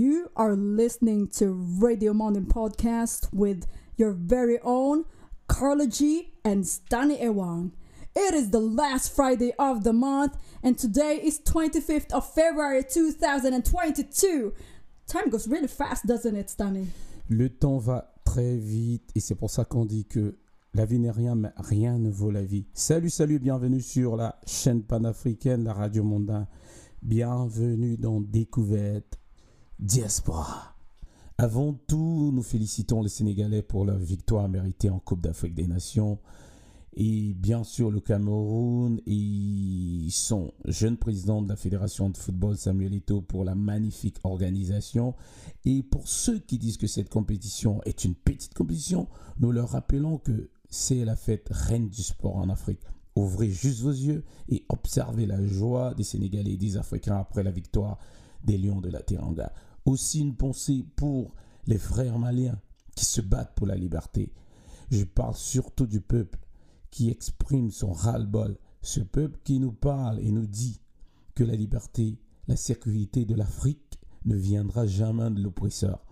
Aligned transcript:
You 0.00 0.30
are 0.34 0.56
listening 0.56 1.28
to 1.36 1.52
Radio 1.52 2.14
Mountain 2.14 2.46
Podcast 2.46 3.28
with 3.34 3.66
your 3.98 4.12
very 4.12 4.58
own 4.62 5.04
Carla 5.46 5.86
G 5.88 6.32
and 6.42 6.64
Stani 6.64 7.20
Ewang. 7.20 7.72
It 8.16 8.32
is 8.32 8.48
the 8.48 8.60
last 8.60 9.14
Friday 9.14 9.52
of 9.58 9.84
the 9.84 9.92
month, 9.92 10.38
and 10.62 10.78
today 10.78 11.20
is 11.22 11.38
25th 11.40 12.12
of 12.12 12.26
February 12.32 12.82
2022. 12.82 14.54
Time 15.06 15.28
goes 15.28 15.46
really 15.46 15.68
fast, 15.68 16.06
doesn't 16.06 16.34
it, 16.34 16.48
Stani? 16.48 16.86
Le 17.28 17.50
temps 17.50 17.76
va 17.76 18.10
très 18.24 18.56
vite, 18.56 19.10
et 19.14 19.20
c'est 19.20 19.34
pour 19.34 19.50
ça 19.50 19.66
qu'on 19.66 19.84
dit 19.84 20.06
que 20.06 20.34
la 20.72 20.86
vie 20.86 20.98
n'est 20.98 21.10
rien, 21.10 21.34
mais 21.34 21.52
rien 21.56 21.98
ne 21.98 22.08
vaut 22.08 22.30
la 22.30 22.42
vie. 22.42 22.64
Salut, 22.72 23.10
salut, 23.10 23.38
bienvenue 23.38 23.82
sur 23.82 24.16
la 24.16 24.40
chaîne 24.46 24.82
panafricaine, 24.82 25.64
la 25.64 25.74
radio 25.74 26.02
mondain. 26.02 26.48
Bienvenue 27.02 27.98
dans 27.98 28.22
Découverte 28.22 29.19
Diaspora. 29.80 30.74
Avant 31.38 31.72
tout, 31.72 32.32
nous 32.34 32.42
félicitons 32.42 33.00
les 33.02 33.08
Sénégalais 33.08 33.62
pour 33.62 33.86
leur 33.86 33.96
victoire 33.96 34.46
méritée 34.46 34.90
en 34.90 34.98
Coupe 34.98 35.22
d'Afrique 35.22 35.54
des 35.54 35.66
Nations. 35.66 36.18
Et 36.92 37.32
bien 37.32 37.64
sûr, 37.64 37.90
le 37.90 38.00
Cameroun 38.00 39.00
et 39.06 40.06
son 40.10 40.52
jeune 40.66 40.98
président 40.98 41.40
de 41.40 41.48
la 41.48 41.56
Fédération 41.56 42.10
de 42.10 42.18
football, 42.18 42.58
Samuel 42.58 42.92
Eto'o, 42.92 43.22
pour 43.22 43.42
la 43.42 43.54
magnifique 43.54 44.18
organisation. 44.22 45.14
Et 45.64 45.82
pour 45.82 46.08
ceux 46.08 46.38
qui 46.40 46.58
disent 46.58 46.76
que 46.76 46.86
cette 46.86 47.08
compétition 47.08 47.80
est 47.86 48.04
une 48.04 48.14
petite 48.14 48.52
compétition, 48.52 49.08
nous 49.38 49.50
leur 49.50 49.70
rappelons 49.70 50.18
que 50.18 50.50
c'est 50.68 51.06
la 51.06 51.16
fête 51.16 51.48
reine 51.50 51.88
du 51.88 52.02
sport 52.02 52.36
en 52.36 52.50
Afrique. 52.50 52.80
Ouvrez 53.16 53.48
juste 53.48 53.80
vos 53.80 53.90
yeux 53.92 54.24
et 54.50 54.62
observez 54.68 55.24
la 55.24 55.42
joie 55.42 55.94
des 55.94 56.04
Sénégalais 56.04 56.52
et 56.52 56.56
des 56.58 56.76
Africains 56.76 57.16
après 57.16 57.42
la 57.42 57.50
victoire 57.50 57.98
des 58.44 58.58
Lions 58.58 58.80
de 58.80 58.90
la 58.90 59.00
Teranga. 59.00 59.52
Aussi 59.84 60.20
une 60.20 60.36
pensée 60.36 60.84
pour 60.96 61.34
les 61.66 61.78
frères 61.78 62.18
maliens 62.18 62.60
qui 62.94 63.04
se 63.04 63.20
battent 63.20 63.54
pour 63.54 63.66
la 63.66 63.76
liberté. 63.76 64.32
Je 64.90 65.04
parle 65.04 65.34
surtout 65.34 65.86
du 65.86 66.00
peuple 66.00 66.38
qui 66.90 67.10
exprime 67.10 67.70
son 67.70 67.92
ras-le-bol. 67.92 68.58
Ce 68.82 69.00
peuple 69.00 69.38
qui 69.44 69.60
nous 69.60 69.72
parle 69.72 70.20
et 70.20 70.30
nous 70.32 70.46
dit 70.46 70.80
que 71.34 71.44
la 71.44 71.54
liberté, 71.54 72.18
la 72.48 72.56
sécurité 72.56 73.24
de 73.24 73.34
l'Afrique 73.34 73.98
ne 74.24 74.36
viendra 74.36 74.86
jamais 74.86 75.30
de 75.30 75.40
l'oppresseur. 75.40 76.04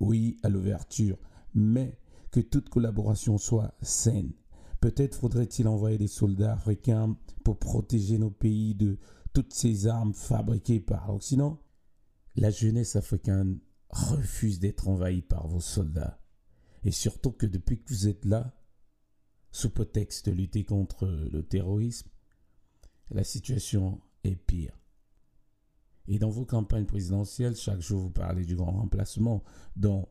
Oui, 0.00 0.36
à 0.42 0.48
l'ouverture, 0.48 1.16
mais 1.54 1.98
que 2.30 2.40
toute 2.40 2.68
collaboration 2.68 3.38
soit 3.38 3.72
saine. 3.80 4.32
Peut-être 4.80 5.16
faudrait-il 5.16 5.68
envoyer 5.68 5.96
des 5.96 6.06
soldats 6.06 6.52
africains 6.52 7.16
pour 7.44 7.58
protéger 7.58 8.18
nos 8.18 8.30
pays 8.30 8.74
de 8.74 8.98
toutes 9.32 9.54
ces 9.54 9.86
armes 9.86 10.12
fabriquées 10.12 10.80
par 10.80 11.10
l'Occident. 11.10 11.58
La 12.36 12.50
jeunesse 12.50 12.96
africaine 12.96 13.60
refuse 13.88 14.58
d'être 14.58 14.88
envahie 14.88 15.22
par 15.22 15.48
vos 15.48 15.60
soldats. 15.60 16.20
Et 16.84 16.90
surtout 16.90 17.32
que 17.32 17.46
depuis 17.46 17.82
que 17.82 17.88
vous 17.88 18.08
êtes 18.08 18.26
là, 18.26 18.54
sous 19.52 19.70
prétexte 19.70 20.26
de 20.28 20.32
lutter 20.32 20.64
contre 20.64 21.06
le 21.06 21.42
terrorisme, 21.42 22.10
la 23.10 23.24
situation 23.24 24.02
est 24.22 24.36
pire. 24.36 24.78
Et 26.08 26.18
dans 26.18 26.28
vos 26.28 26.44
campagnes 26.44 26.84
présidentielles, 26.84 27.56
chaque 27.56 27.80
jour 27.80 28.02
vous 28.02 28.10
parlez 28.10 28.44
du 28.44 28.54
grand 28.54 28.72
remplacement. 28.72 29.42
Donc, 29.74 30.06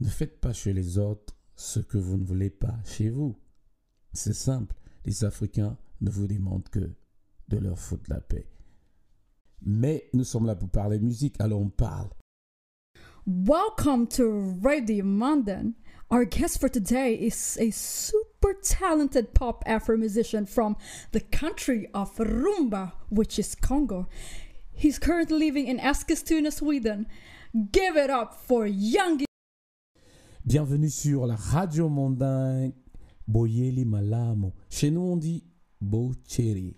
ne 0.00 0.08
faites 0.08 0.40
pas 0.40 0.52
chez 0.52 0.74
les 0.74 0.98
autres 0.98 1.34
ce 1.56 1.80
que 1.80 1.96
vous 1.98 2.18
ne 2.18 2.24
voulez 2.24 2.50
pas 2.50 2.78
chez 2.84 3.08
vous. 3.08 3.40
C'est 4.12 4.34
simple, 4.34 4.76
les 5.06 5.24
Africains 5.24 5.78
ne 6.02 6.10
vous 6.10 6.26
demandent 6.26 6.68
que 6.68 6.94
de 7.48 7.56
leur 7.56 7.78
foutre 7.78 8.10
la 8.10 8.20
paix. 8.20 8.53
Mais 9.66 10.08
nous 10.12 10.24
sommes 10.24 10.46
là 10.46 10.54
pour 10.54 10.68
parler 10.68 10.98
musique, 10.98 11.36
alors 11.40 11.60
on 11.60 11.70
parle. 11.70 12.10
Welcome 13.26 14.06
to 14.08 14.58
Radio 14.62 15.02
London. 15.04 15.74
Our 16.10 16.26
guest 16.26 16.60
for 16.60 16.68
today 16.68 17.14
is 17.14 17.56
a 17.58 17.70
super 17.70 18.52
talented 18.62 19.32
pop 19.32 19.64
Afro 19.66 19.96
musician 19.96 20.44
from 20.44 20.76
the 21.12 21.20
country 21.20 21.88
of 21.94 22.14
Rumba, 22.18 22.92
which 23.08 23.38
is 23.38 23.54
Congo. 23.54 24.06
He's 24.74 24.98
currently 24.98 25.38
living 25.38 25.66
in 25.66 25.78
Eskilstuna, 25.78 26.52
Sweden. 26.52 27.06
Give 27.72 27.96
it 27.96 28.10
up 28.10 28.34
for 28.34 28.66
Young. 28.66 29.24
Bienvenue 30.44 30.90
sur 30.90 31.26
la 31.26 31.36
radio 31.36 31.88
mondaine 31.88 32.74
Boyeli 33.26 33.86
Malamo. 33.86 34.52
Chez 34.68 34.90
nous, 34.90 35.00
on 35.12 35.16
dit 35.16 35.42
Bocheri. 35.80 36.76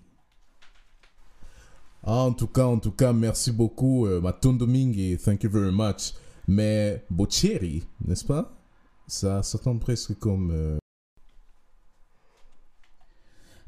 Ah, 2.09 2.23
en 2.23 2.33
tout 2.33 2.47
cas, 2.47 2.67
en 2.67 2.79
tout 2.79 2.95
merci 3.13 3.51
beaucoup, 3.51 4.07
euh, 4.07 4.21
Matondo. 4.21 4.65
Thank 4.65 5.43
you 5.43 5.51
very 5.51 5.73
much. 5.73 6.15
Mais 6.47 7.05
Bocheri, 7.11 7.83
n'est-ce 8.05 8.25
pas? 8.25 8.57
Ça 9.09 9.43
s'entend 9.43 9.77
presque 9.79 10.17
comme. 10.21 10.53
euh, 10.53 10.79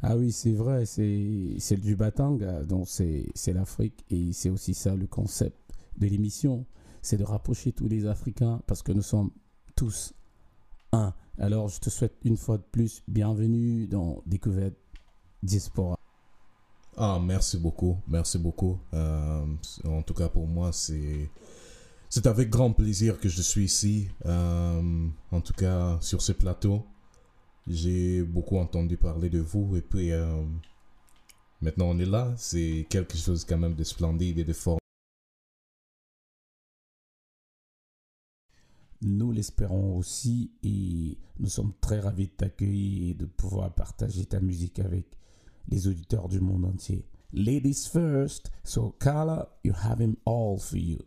Ah 0.01 0.17
oui, 0.17 0.31
c'est 0.31 0.53
vrai, 0.53 0.87
c'est 0.87 1.77
du 1.81 1.97
Batanga, 1.97 2.63
donc 2.63 2.87
c'est 2.89 3.27
c'est 3.35 3.53
l'Afrique 3.53 4.05
et 4.11 4.33
c'est 4.33 4.51
aussi 4.51 4.73
ça 4.73 4.95
le 4.95 5.09
concept 5.09 5.57
de 5.97 6.07
l'émission, 6.07 6.65
c'est 7.03 7.17
de 7.17 7.25
rapprocher 7.25 7.73
tous 7.73 7.89
les 7.89 8.07
Africains 8.07 8.63
parce 8.69 8.83
que 8.85 8.93
nous 8.93 9.03
sommes 9.03 9.31
tous 9.75 10.15
un. 10.93 11.13
Alors 11.39 11.69
je 11.69 11.81
te 11.81 11.91
souhaite 11.91 12.15
une 12.25 12.37
fois 12.37 12.59
de 12.59 12.63
plus 12.71 13.03
bienvenue 13.09 13.89
dans 13.89 14.23
Découverte 14.27 14.77
Diaspora. 15.43 15.98
Ah, 17.01 17.21
merci 17.23 17.59
beaucoup, 17.59 17.97
merci 18.09 18.39
beaucoup. 18.39 18.77
Euh, 18.93 19.47
en 19.85 20.03
tout 20.03 20.15
cas, 20.15 20.29
pour 20.29 20.49
moi, 20.49 20.73
c'est 20.73 21.31
c'est 22.09 22.27
avec 22.27 22.51
grand 22.51 22.73
plaisir 22.73 23.21
que 23.21 23.29
je 23.29 23.41
suis 23.43 23.65
ici. 23.67 24.09
Euh, 24.27 25.09
en 25.31 25.41
tout 25.41 25.53
cas, 25.53 25.99
sur 26.01 26.23
ce 26.23 26.33
plateau, 26.33 26.85
j'ai 27.69 28.23
beaucoup 28.25 28.59
entendu 28.59 28.97
parler 28.97 29.31
de 29.31 29.39
vous 29.39 29.77
et 29.77 29.83
puis 29.83 30.11
euh, 30.13 30.43
maintenant 31.61 31.87
on 31.91 31.99
est 32.01 32.07
là. 32.07 32.35
C'est 32.37 32.87
quelque 32.91 33.17
chose 33.17 33.45
quand 33.45 33.59
même 33.59 33.77
de 33.77 33.85
splendide 33.85 34.39
et 34.41 34.45
de 34.45 34.53
fort. 34.53 34.79
Nous 39.03 39.31
l'espérons 39.31 39.97
aussi 39.97 40.51
et 40.65 41.17
nous 41.39 41.49
sommes 41.49 41.75
très 41.81 42.01
ravis 42.01 42.27
de 42.27 42.33
t'accueillir 42.33 43.11
et 43.11 43.15
de 43.15 43.27
pouvoir 43.27 43.73
partager 43.73 44.25
ta 44.27 44.41
musique 44.41 44.81
avec 44.81 45.07
les 45.69 45.87
auditeurs 45.87 46.29
du 46.29 46.41
monde 46.41 46.65
entier. 46.65 47.05
Ladies 47.33 47.87
first, 47.87 48.51
so 48.65 48.95
Carla, 48.99 49.49
you 49.63 49.73
have 49.73 50.01
him 50.01 50.17
all 50.25 50.59
for 50.59 50.79
you. 50.79 51.05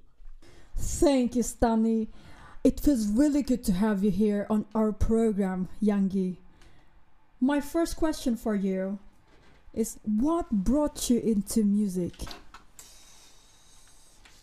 Thank 0.78 1.36
you, 1.36 1.44
Stani. 1.44 2.08
It 2.64 2.80
feels 2.80 3.08
really 3.08 3.42
good 3.42 3.64
to 3.66 3.74
have 3.74 4.04
you 4.04 4.12
here 4.12 4.46
on 4.50 4.66
our 4.76 4.92
program, 4.92 5.68
Yangi. 5.82 6.38
My 7.40 7.60
first 7.60 7.98
question 7.98 8.36
for 8.38 8.54
you 8.54 9.00
is 9.74 9.98
what 10.04 10.52
brought 10.52 11.10
you 11.10 11.20
into 11.20 11.64
music? 11.64 12.14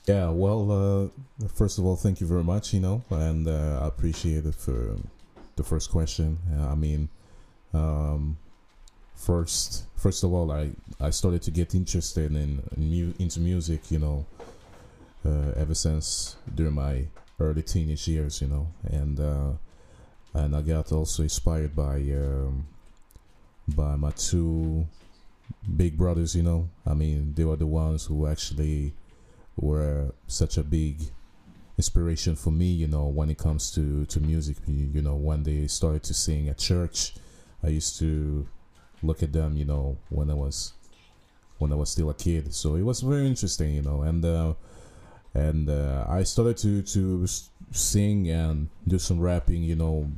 Yeah, 0.06 0.30
well, 0.30 1.12
uh, 1.42 1.48
first 1.54 1.78
of 1.78 1.84
all, 1.84 1.94
thank 1.94 2.20
you 2.20 2.26
very 2.26 2.42
much, 2.42 2.72
you 2.72 2.80
know, 2.80 3.04
and 3.10 3.46
uh, 3.46 3.80
I 3.82 3.86
appreciate 3.86 4.46
it 4.46 4.54
for 4.54 4.96
the 5.56 5.62
first 5.62 5.90
question. 5.90 6.38
I 6.58 6.74
mean, 6.74 7.10
um, 7.74 8.38
first, 9.18 9.84
first 9.96 10.22
of 10.24 10.32
all, 10.32 10.50
I, 10.50 10.70
I 11.00 11.10
started 11.10 11.42
to 11.42 11.50
get 11.50 11.74
interested 11.74 12.34
in, 12.34 12.62
mu- 12.76 13.12
into 13.18 13.40
music, 13.40 13.90
you 13.90 13.98
know, 13.98 14.26
uh, 15.26 15.52
ever 15.56 15.74
since 15.74 16.36
during 16.54 16.74
my 16.74 17.04
early 17.40 17.62
teenage 17.62 18.08
years, 18.08 18.40
you 18.40 18.48
know, 18.48 18.68
and 18.84 19.20
uh, 19.20 19.50
and 20.34 20.54
I 20.54 20.62
got 20.62 20.92
also 20.92 21.22
inspired 21.22 21.74
by 21.74 21.96
um, 21.96 22.66
by 23.66 23.96
my 23.96 24.10
two 24.12 24.86
big 25.76 25.98
brothers, 25.98 26.34
you 26.34 26.42
know. 26.42 26.68
I 26.86 26.94
mean, 26.94 27.34
they 27.34 27.44
were 27.44 27.56
the 27.56 27.66
ones 27.66 28.04
who 28.06 28.26
actually 28.26 28.94
were 29.56 30.12
such 30.26 30.56
a 30.56 30.62
big 30.62 31.02
inspiration 31.76 32.36
for 32.36 32.50
me, 32.50 32.66
you 32.66 32.86
know, 32.86 33.06
when 33.06 33.30
it 33.30 33.38
comes 33.38 33.70
to, 33.72 34.04
to 34.06 34.20
music. 34.20 34.56
You 34.66 35.02
know, 35.02 35.16
when 35.16 35.42
they 35.42 35.66
started 35.66 36.02
to 36.04 36.14
sing 36.14 36.48
at 36.48 36.58
church, 36.58 37.14
I 37.62 37.68
used 37.68 37.98
to 37.98 38.46
look 39.02 39.22
at 39.22 39.32
them, 39.32 39.56
you 39.56 39.64
know, 39.64 39.96
when 40.08 40.30
I 40.30 40.34
was 40.34 40.72
when 41.58 41.72
I 41.72 41.74
was 41.74 41.90
still 41.90 42.10
a 42.10 42.14
kid. 42.14 42.54
So 42.54 42.76
it 42.76 42.82
was 42.82 43.00
very 43.00 43.26
interesting, 43.26 43.74
you 43.74 43.82
know, 43.82 44.02
and 44.02 44.24
uh, 44.24 44.54
and 45.34 45.68
uh, 45.68 46.04
I 46.08 46.22
started 46.22 46.56
to 46.58 46.82
to 46.82 47.26
sing 47.72 48.28
and 48.30 48.68
do 48.86 48.98
some 48.98 49.20
rapping, 49.20 49.62
you 49.62 49.76
know, 49.76 50.10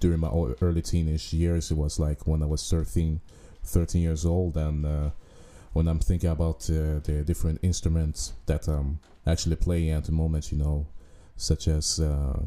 during 0.00 0.20
my 0.20 0.30
early 0.60 0.82
teenage 0.82 1.32
years. 1.32 1.70
It 1.70 1.76
was 1.76 1.98
like 1.98 2.26
when 2.26 2.42
I 2.42 2.46
was 2.46 2.68
13, 2.68 3.20
13 3.62 4.02
years 4.02 4.24
old, 4.24 4.56
and 4.56 4.84
uh, 4.84 5.10
when 5.72 5.88
I'm 5.88 6.00
thinking 6.00 6.30
about 6.30 6.68
uh, 6.70 7.00
the 7.02 7.22
different 7.26 7.60
instruments 7.62 8.32
that 8.46 8.68
I'm 8.68 9.00
actually 9.26 9.56
playing 9.56 9.90
at 9.90 10.04
the 10.04 10.12
moment, 10.12 10.52
you 10.52 10.58
know, 10.58 10.86
such 11.36 11.68
as 11.68 12.00
uh, 12.00 12.40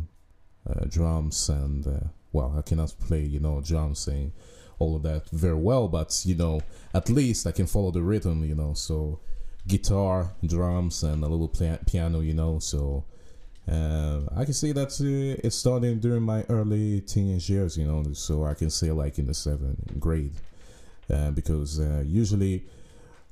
uh, 0.70 0.86
drums 0.90 1.50
and 1.50 1.86
uh, 1.88 2.08
well, 2.32 2.56
I 2.58 2.62
cannot 2.62 2.94
play, 3.00 3.22
you 3.22 3.40
know, 3.40 3.62
drums 3.62 4.08
and 4.08 4.32
all 4.80 4.96
of 4.96 5.04
that 5.04 5.30
very 5.30 5.56
well, 5.56 5.88
but 5.88 6.22
you 6.26 6.36
know, 6.36 6.62
at 6.94 7.10
least 7.10 7.48
I 7.48 7.52
can 7.52 7.68
follow 7.68 7.92
the 7.92 8.02
rhythm, 8.02 8.44
you 8.44 8.56
know. 8.56 8.74
So 8.74 9.20
guitar, 9.68 10.32
drums, 10.46 11.04
and 11.04 11.24
a 11.24 11.28
little 11.28 11.48
piano, 11.86 12.20
you 12.22 12.34
know. 12.34 12.60
So 12.60 13.06
uh, 13.70 14.22
I 14.36 14.46
can 14.46 14.54
say 14.54 14.72
that 14.72 14.92
uh, 15.02 15.42
it 15.46 15.52
started 15.52 16.00
during 16.02 16.24
my 16.24 16.44
early 16.50 17.02
teenage 17.02 17.50
years, 17.50 17.78
you 17.78 17.86
know. 17.86 18.04
So 18.14 18.46
I 18.46 18.54
can 18.54 18.70
say 18.70 18.92
like 18.92 19.20
in 19.20 19.28
the 19.28 19.34
seventh 19.34 20.00
grade, 20.00 20.34
uh, 21.12 21.32
because 21.32 21.80
uh, 21.80 22.04
usually 22.06 22.66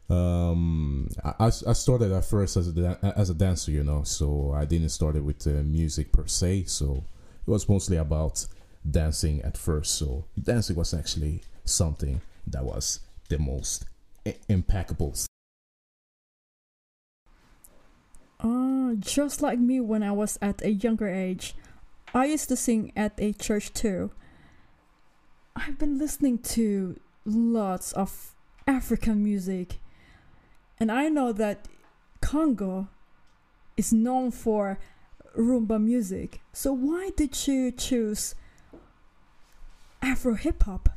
um, 0.10 1.10
I, 1.24 1.48
I 1.48 1.74
started 1.74 2.12
at 2.12 2.26
first 2.26 2.58
as 2.58 2.68
a 2.68 2.74
da- 2.74 3.12
as 3.16 3.30
a 3.30 3.34
dancer, 3.34 3.72
you 3.72 3.84
know. 3.84 4.04
So 4.04 4.52
I 4.54 4.66
didn't 4.66 4.90
start 4.90 5.16
it 5.16 5.24
with 5.24 5.46
uh, 5.48 5.64
music 5.64 6.12
per 6.12 6.28
se. 6.28 6.66
So 6.66 7.04
it 7.48 7.50
was 7.50 7.70
mostly 7.70 7.98
about 7.98 8.46
dancing 8.90 9.42
at 9.42 9.58
first. 9.58 9.96
So 9.96 10.26
dancing 10.42 10.76
was 10.76 10.94
actually 10.94 11.42
something 11.64 12.22
that 12.48 12.64
was 12.64 13.00
the 13.30 13.40
most 13.40 13.86
I- 14.26 14.36
impeccable 14.48 15.16
Ah, 18.40 18.92
just 19.00 19.42
like 19.42 19.58
me 19.58 19.80
when 19.80 20.04
I 20.04 20.12
was 20.12 20.38
at 20.42 20.62
a 20.62 20.72
younger 20.72 21.08
age. 21.08 21.56
I 22.14 22.26
used 22.26 22.48
to 22.50 22.56
sing 22.56 22.92
at 22.96 23.14
a 23.18 23.34
church 23.34 23.74
too. 23.74 24.12
I've 25.56 25.80
been 25.80 25.98
listening 25.98 26.40
to 26.54 27.00
lots 27.26 27.92
of 27.94 28.36
African 28.68 29.24
music, 29.24 29.80
and 30.80 30.92
I 30.92 31.08
know 31.10 31.32
that 31.32 31.68
Congo 32.22 32.90
is 33.78 33.92
known 33.92 34.32
for 34.32 34.78
rumba 35.36 35.82
music. 35.82 36.42
So 36.54 36.72
why 36.74 37.12
did 37.16 37.48
you 37.48 37.72
choose 37.72 38.36
Afro 40.06 40.36
hip 40.36 40.64
hop? 40.68 40.88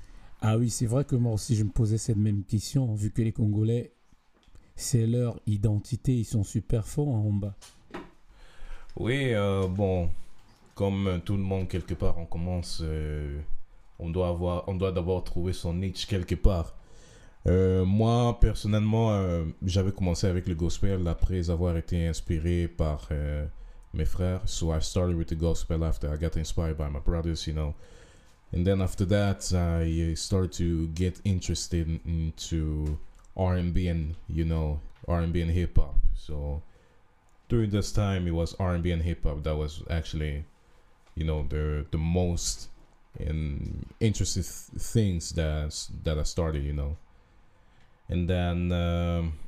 Ah 0.42 0.58
oui, 0.58 0.68
c'est 0.68 0.84
vrai 0.84 1.02
que 1.02 1.16
moi 1.16 1.32
aussi 1.32 1.56
je 1.56 1.64
me 1.64 1.70
posais 1.70 1.96
cette 1.96 2.18
même 2.18 2.44
question, 2.44 2.94
vu 2.94 3.10
que 3.10 3.22
les 3.22 3.32
Congolais, 3.32 3.92
c'est 4.76 5.06
leur 5.06 5.40
identité, 5.46 6.14
ils 6.14 6.26
sont 6.26 6.44
super 6.44 6.86
forts 6.86 7.08
en 7.08 7.22
rumba. 7.22 7.54
Oui, 8.96 9.32
euh, 9.32 9.66
bon, 9.66 10.10
comme 10.74 11.22
tout 11.24 11.38
le 11.38 11.42
monde 11.42 11.68
quelque 11.68 11.94
part, 11.94 12.18
on 12.18 12.26
commence, 12.26 12.82
euh, 12.84 13.40
on 13.98 14.10
doit 14.10 14.28
avoir, 14.28 14.68
on 14.68 14.74
doit 14.74 14.92
d'abord 14.92 15.24
trouver 15.24 15.54
son 15.54 15.72
niche 15.72 16.06
quelque 16.06 16.34
part. 16.34 16.74
Euh, 17.46 17.86
moi, 17.86 18.38
personnellement, 18.40 19.12
euh, 19.12 19.44
j'avais 19.64 19.92
commencé 19.92 20.26
avec 20.26 20.46
le 20.46 20.54
gospel 20.54 21.08
après 21.08 21.48
avoir 21.48 21.78
été 21.78 22.06
inspiré 22.06 22.68
par 22.68 23.08
euh, 23.10 23.46
mes 23.94 24.04
frères. 24.04 24.42
So 24.46 24.74
I 24.74 24.82
started 24.82 25.16
with 25.16 25.28
the 25.28 25.38
gospel 25.38 25.82
after 25.82 26.12
I 26.12 26.18
got 26.18 26.38
inspired 26.38 26.76
by 26.76 26.90
my 26.92 27.00
brothers, 27.00 27.46
you 27.46 27.54
know. 27.54 27.74
And 28.52 28.66
then 28.66 28.80
after 28.80 29.04
that, 29.06 29.52
I 29.52 30.14
started 30.14 30.52
to 30.52 30.88
get 30.88 31.20
interested 31.24 32.00
into 32.06 32.98
R&B 33.36 33.88
and 33.88 34.16
you 34.28 34.44
know 34.44 34.80
R&B 35.06 35.40
and 35.40 35.50
hip 35.50 35.76
hop. 35.76 35.96
So 36.14 36.62
during 37.48 37.70
this 37.70 37.92
time, 37.92 38.26
it 38.26 38.32
was 38.32 38.54
R&B 38.58 38.90
and 38.90 39.02
hip 39.02 39.24
hop 39.24 39.42
that 39.44 39.56
was 39.56 39.82
actually, 39.90 40.44
you 41.14 41.24
know, 41.24 41.46
the 41.48 41.86
the 41.90 41.98
most 41.98 42.68
in 43.18 43.86
interesting 44.00 44.42
th- 44.42 44.82
things 44.82 45.30
that 45.32 45.74
that 46.04 46.18
I 46.18 46.22
started, 46.22 46.64
you 46.64 46.74
know. 46.74 46.96
And 48.08 48.28
then 48.28 48.72
um, 48.72 49.38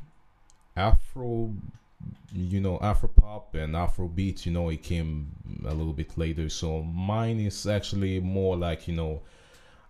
Afro, 0.77 1.53
you 2.33 2.61
know, 2.61 2.79
Afro 2.81 3.10
pop 3.21 3.55
and 3.55 3.77
Afro 3.77 4.09
beat, 4.09 4.47
you 4.47 4.53
know, 4.53 4.69
it 4.71 4.83
came 4.83 5.33
a 5.65 5.75
little 5.75 5.93
bit 5.93 6.17
later. 6.19 6.49
So 6.49 6.83
mine 6.83 7.41
is 7.41 7.67
actually 7.67 8.21
more 8.21 8.57
like 8.57 8.89
you 8.89 8.95
know, 8.95 9.23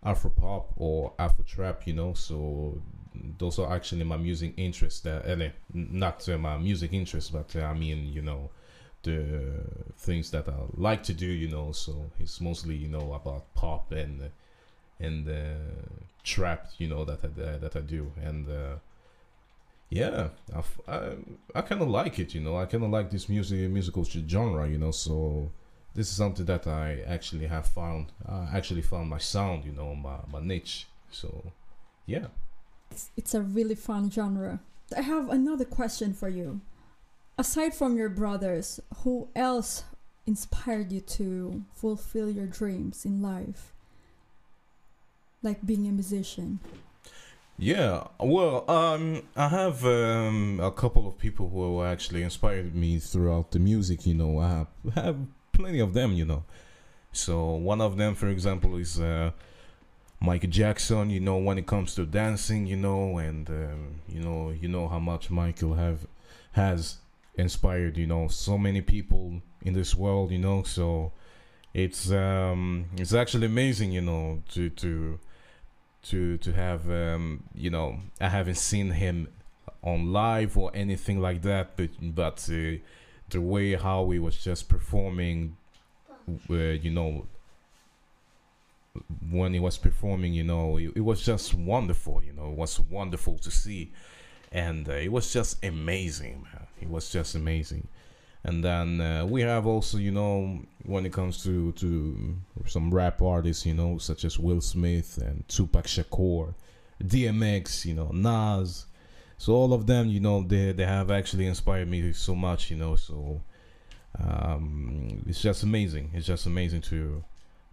Afro 0.05 0.31
pop 0.31 0.73
or 0.77 1.13
Afro 1.19 1.45
trap, 1.45 1.87
you 1.87 1.95
know. 1.95 2.15
So 2.15 2.81
those 3.39 3.59
are 3.59 3.73
actually 3.73 4.05
my 4.05 4.17
music 4.17 4.55
interests. 4.57 5.01
That 5.01 5.27
uh, 5.27 5.49
not 5.75 6.29
uh, 6.29 6.39
my 6.39 6.59
music 6.59 6.93
interests, 6.93 7.31
but 7.31 7.55
uh, 7.57 7.61
I 7.67 7.75
mean, 7.75 8.13
you 8.13 8.23
know, 8.23 8.51
the 9.03 9.63
things 9.99 10.31
that 10.33 10.49
I 10.49 10.55
like 10.75 11.03
to 11.05 11.15
do. 11.15 11.27
You 11.27 11.49
know, 11.49 11.73
so 11.73 12.11
it's 12.19 12.41
mostly 12.41 12.77
you 12.77 12.89
know 12.89 13.13
about 13.15 13.53
pop 13.55 13.93
and 13.93 14.31
and 15.01 15.29
uh, 15.29 15.55
trap. 16.25 16.69
You 16.79 16.89
know 16.89 17.05
that 17.05 17.25
I 17.25 17.59
that 17.59 17.77
I 17.77 17.81
do, 17.81 18.13
and 18.23 18.49
uh, 18.49 18.77
yeah, 19.91 20.29
I 20.55 21.17
I 21.55 21.61
kind 21.63 21.83
of 21.83 21.89
like 21.89 22.19
it. 22.19 22.35
You 22.35 22.41
know, 22.41 22.57
I 22.57 22.67
kind 22.67 22.85
of 22.85 22.91
like 22.91 23.11
this 23.11 23.29
music 23.29 23.69
musical 23.71 24.05
genre. 24.05 24.69
You 24.69 24.79
know, 24.79 24.93
so 24.93 25.51
this 25.95 26.09
is 26.09 26.17
something 26.17 26.47
that 26.47 26.67
I 26.67 27.01
actually 27.07 27.47
have 27.47 27.67
found. 27.67 28.13
I 28.27 28.49
actually 28.55 28.83
found 28.83 29.11
my 29.11 29.19
sound. 29.19 29.65
You 29.65 29.73
know, 29.73 29.95
my 29.97 30.19
my 30.31 30.41
niche. 30.41 30.87
So 31.11 31.53
yeah. 32.07 32.27
It's, 32.93 33.11
it's 33.17 33.35
a 33.35 33.43
really 33.43 33.75
fun 33.75 34.11
genre. 34.11 34.61
I 34.97 35.03
have 35.03 35.29
another 35.31 35.65
question 35.65 36.13
for 36.13 36.29
you. 36.29 36.61
Aside 37.39 37.75
from 37.75 37.97
your 37.97 38.09
brothers, 38.09 38.81
who 38.99 39.29
else 39.35 39.85
inspired 40.27 40.93
you 40.93 41.01
to 41.01 41.65
fulfill 41.75 42.31
your 42.31 42.47
dreams 42.47 43.05
in 43.05 43.23
life? 43.23 43.73
Like 45.43 45.65
being 45.65 45.87
a 45.89 45.93
musician. 45.93 46.61
Yeah, 47.63 48.05
well, 48.19 48.65
um, 48.71 49.21
I 49.37 49.49
have 49.49 49.85
um, 49.85 50.61
a 50.63 50.73
couple 50.73 51.07
of 51.07 51.19
people 51.19 51.51
who 51.51 51.83
actually 51.83 52.23
inspired 52.23 52.75
me 52.75 52.99
throughout 52.99 53.51
the 53.51 53.59
music. 53.59 54.07
You 54.07 54.15
know, 54.15 54.39
I 54.39 54.49
have, 54.49 54.67
have 54.95 55.17
plenty 55.53 55.79
of 55.79 55.93
them. 55.93 56.15
You 56.15 56.25
know, 56.25 56.45
so 57.13 57.51
one 57.51 57.83
of 57.83 57.99
them, 57.99 58.15
for 58.15 58.29
example, 58.29 58.77
is 58.77 58.99
uh, 58.99 59.33
Michael 60.23 60.49
Jackson. 60.49 61.11
You 61.11 61.21
know, 61.21 61.37
when 61.37 61.59
it 61.59 61.67
comes 61.67 61.95
to 61.97 62.07
dancing, 62.07 62.67
you 62.67 62.77
know, 62.77 63.19
and 63.19 63.47
um, 63.51 64.01
you 64.09 64.21
know, 64.21 64.55
you 64.59 64.69
know 64.69 64.89
how 64.89 64.99
much 64.99 65.29
Michael 65.29 65.75
have 65.75 66.07
has 66.53 66.97
inspired. 67.35 67.99
You 67.99 68.07
know, 68.07 68.29
so 68.29 68.57
many 68.57 68.81
people 68.81 69.43
in 69.61 69.75
this 69.75 69.95
world. 69.95 70.31
You 70.31 70.39
know, 70.39 70.63
so 70.63 71.13
it's 71.75 72.11
um, 72.11 72.87
it's 72.97 73.13
actually 73.13 73.45
amazing. 73.45 73.93
You 73.93 74.01
know, 74.01 74.43
to 74.53 74.71
to 74.71 75.21
to 76.03 76.39
to 76.39 76.53
have 76.53 76.91
um, 76.91 77.45
you 77.55 77.71
know 77.71 78.01
I 78.21 78.29
haven't 78.29 78.57
seen 78.57 78.91
him 78.91 79.29
on 79.83 80.13
live 80.13 80.57
or 80.57 80.71
anything 80.75 81.21
like 81.21 81.43
that, 81.43 81.77
but 81.77 81.91
but 82.01 82.49
uh, 82.51 82.79
the 83.31 83.41
way 83.41 83.75
how 83.75 84.11
he 84.11 84.19
was 84.19 84.37
just 84.43 84.69
performing, 84.69 85.57
uh, 86.49 86.55
you 86.55 86.91
know, 86.91 87.27
when 89.31 89.55
he 89.55 89.61
was 89.61 89.79
performing, 89.79 90.35
you 90.35 90.45
know, 90.45 90.77
it, 90.77 90.93
it 90.97 91.01
was 91.01 91.25
just 91.25 91.55
wonderful. 91.55 92.23
You 92.25 92.33
know, 92.33 92.51
it 92.51 92.57
was 92.57 92.81
wonderful 92.81 93.39
to 93.39 93.51
see, 93.51 93.93
and 94.53 94.89
uh, 94.89 94.93
it 94.93 95.13
was 95.13 95.33
just 95.33 95.65
amazing, 95.65 96.43
man. 96.43 96.67
It 96.81 96.89
was 96.89 97.11
just 97.11 97.35
amazing. 97.35 97.87
And 98.43 98.65
then 98.65 99.01
uh, 99.01 99.27
we 99.27 99.43
have 99.43 99.67
also, 99.67 99.99
you 99.99 100.11
know, 100.11 100.61
when 100.85 101.05
it 101.05 101.13
comes 101.13 101.43
to 101.45 101.73
to 101.73 102.37
some 102.67 102.93
rap 102.93 103.21
artists, 103.21 103.67
you 103.67 103.75
know, 103.75 103.99
such 103.99 104.25
as 104.25 104.39
Will 104.39 104.61
Smith 104.61 105.19
and 105.19 105.47
Tupac 105.49 105.87
Shakur, 105.87 106.55
DMX, 107.03 107.85
you 107.85 107.95
know, 107.95 108.11
Nas. 108.13 108.87
So 109.37 109.55
all 109.55 109.73
of 109.73 109.87
them, 109.87 110.09
you 110.09 110.21
know, 110.21 110.43
they 110.43 110.73
they 110.73 110.87
have 110.87 111.11
actually 111.11 111.47
inspired 111.47 111.89
me 111.89 112.13
so 112.13 112.35
much, 112.35 112.71
you 112.71 112.77
know. 112.79 112.97
So 112.97 113.43
um, 114.19 115.23
it's 115.27 115.43
just 115.43 115.63
amazing. 115.63 116.11
It's 116.15 116.27
just 116.27 116.47
amazing 116.47 116.81
to 116.83 117.23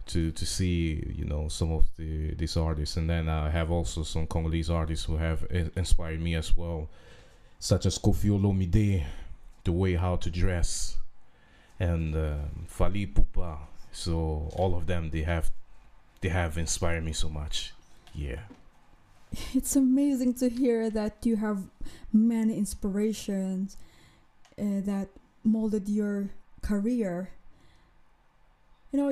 to 0.08 0.32
to 0.32 0.46
see, 0.46 1.02
you 1.14 1.24
know, 1.24 1.48
some 1.48 1.72
of 1.72 1.84
the 1.96 2.34
these 2.34 2.58
artists. 2.58 2.98
And 2.98 3.08
then 3.08 3.28
I 3.28 3.48
have 3.48 3.70
also 3.70 4.02
some 4.02 4.26
Congolese 4.26 4.70
artists 4.70 5.06
who 5.06 5.16
have 5.16 5.46
inspired 5.76 6.20
me 6.20 6.34
as 6.34 6.56
well, 6.56 6.88
such 7.58 7.86
as 7.86 7.98
Koffi 7.98 8.30
Olomide, 8.30 9.04
the 9.68 9.72
way 9.72 9.94
how 9.96 10.16
to 10.16 10.30
dress, 10.30 10.96
and 11.78 12.14
um 12.16 12.66
Fally 12.74 13.02
Ipupa. 13.06 13.50
So 13.92 14.14
all 14.58 14.72
of 14.78 14.86
them, 14.86 15.10
they 15.14 15.24
have 15.32 15.46
they 16.22 16.30
have 16.30 16.52
inspired 16.56 17.04
me 17.08 17.12
so 17.12 17.28
much. 17.40 17.56
Yeah. 18.14 18.42
It's 19.58 19.76
amazing 19.76 20.32
to 20.40 20.46
hear 20.62 20.80
that 20.98 21.14
you 21.28 21.36
have 21.46 21.58
many 22.34 22.54
inspirations 22.64 23.76
uh, 24.64 24.80
that 24.90 25.08
molded 25.44 25.86
your 26.00 26.16
career. 26.70 27.14
You 28.90 28.96
know, 29.00 29.08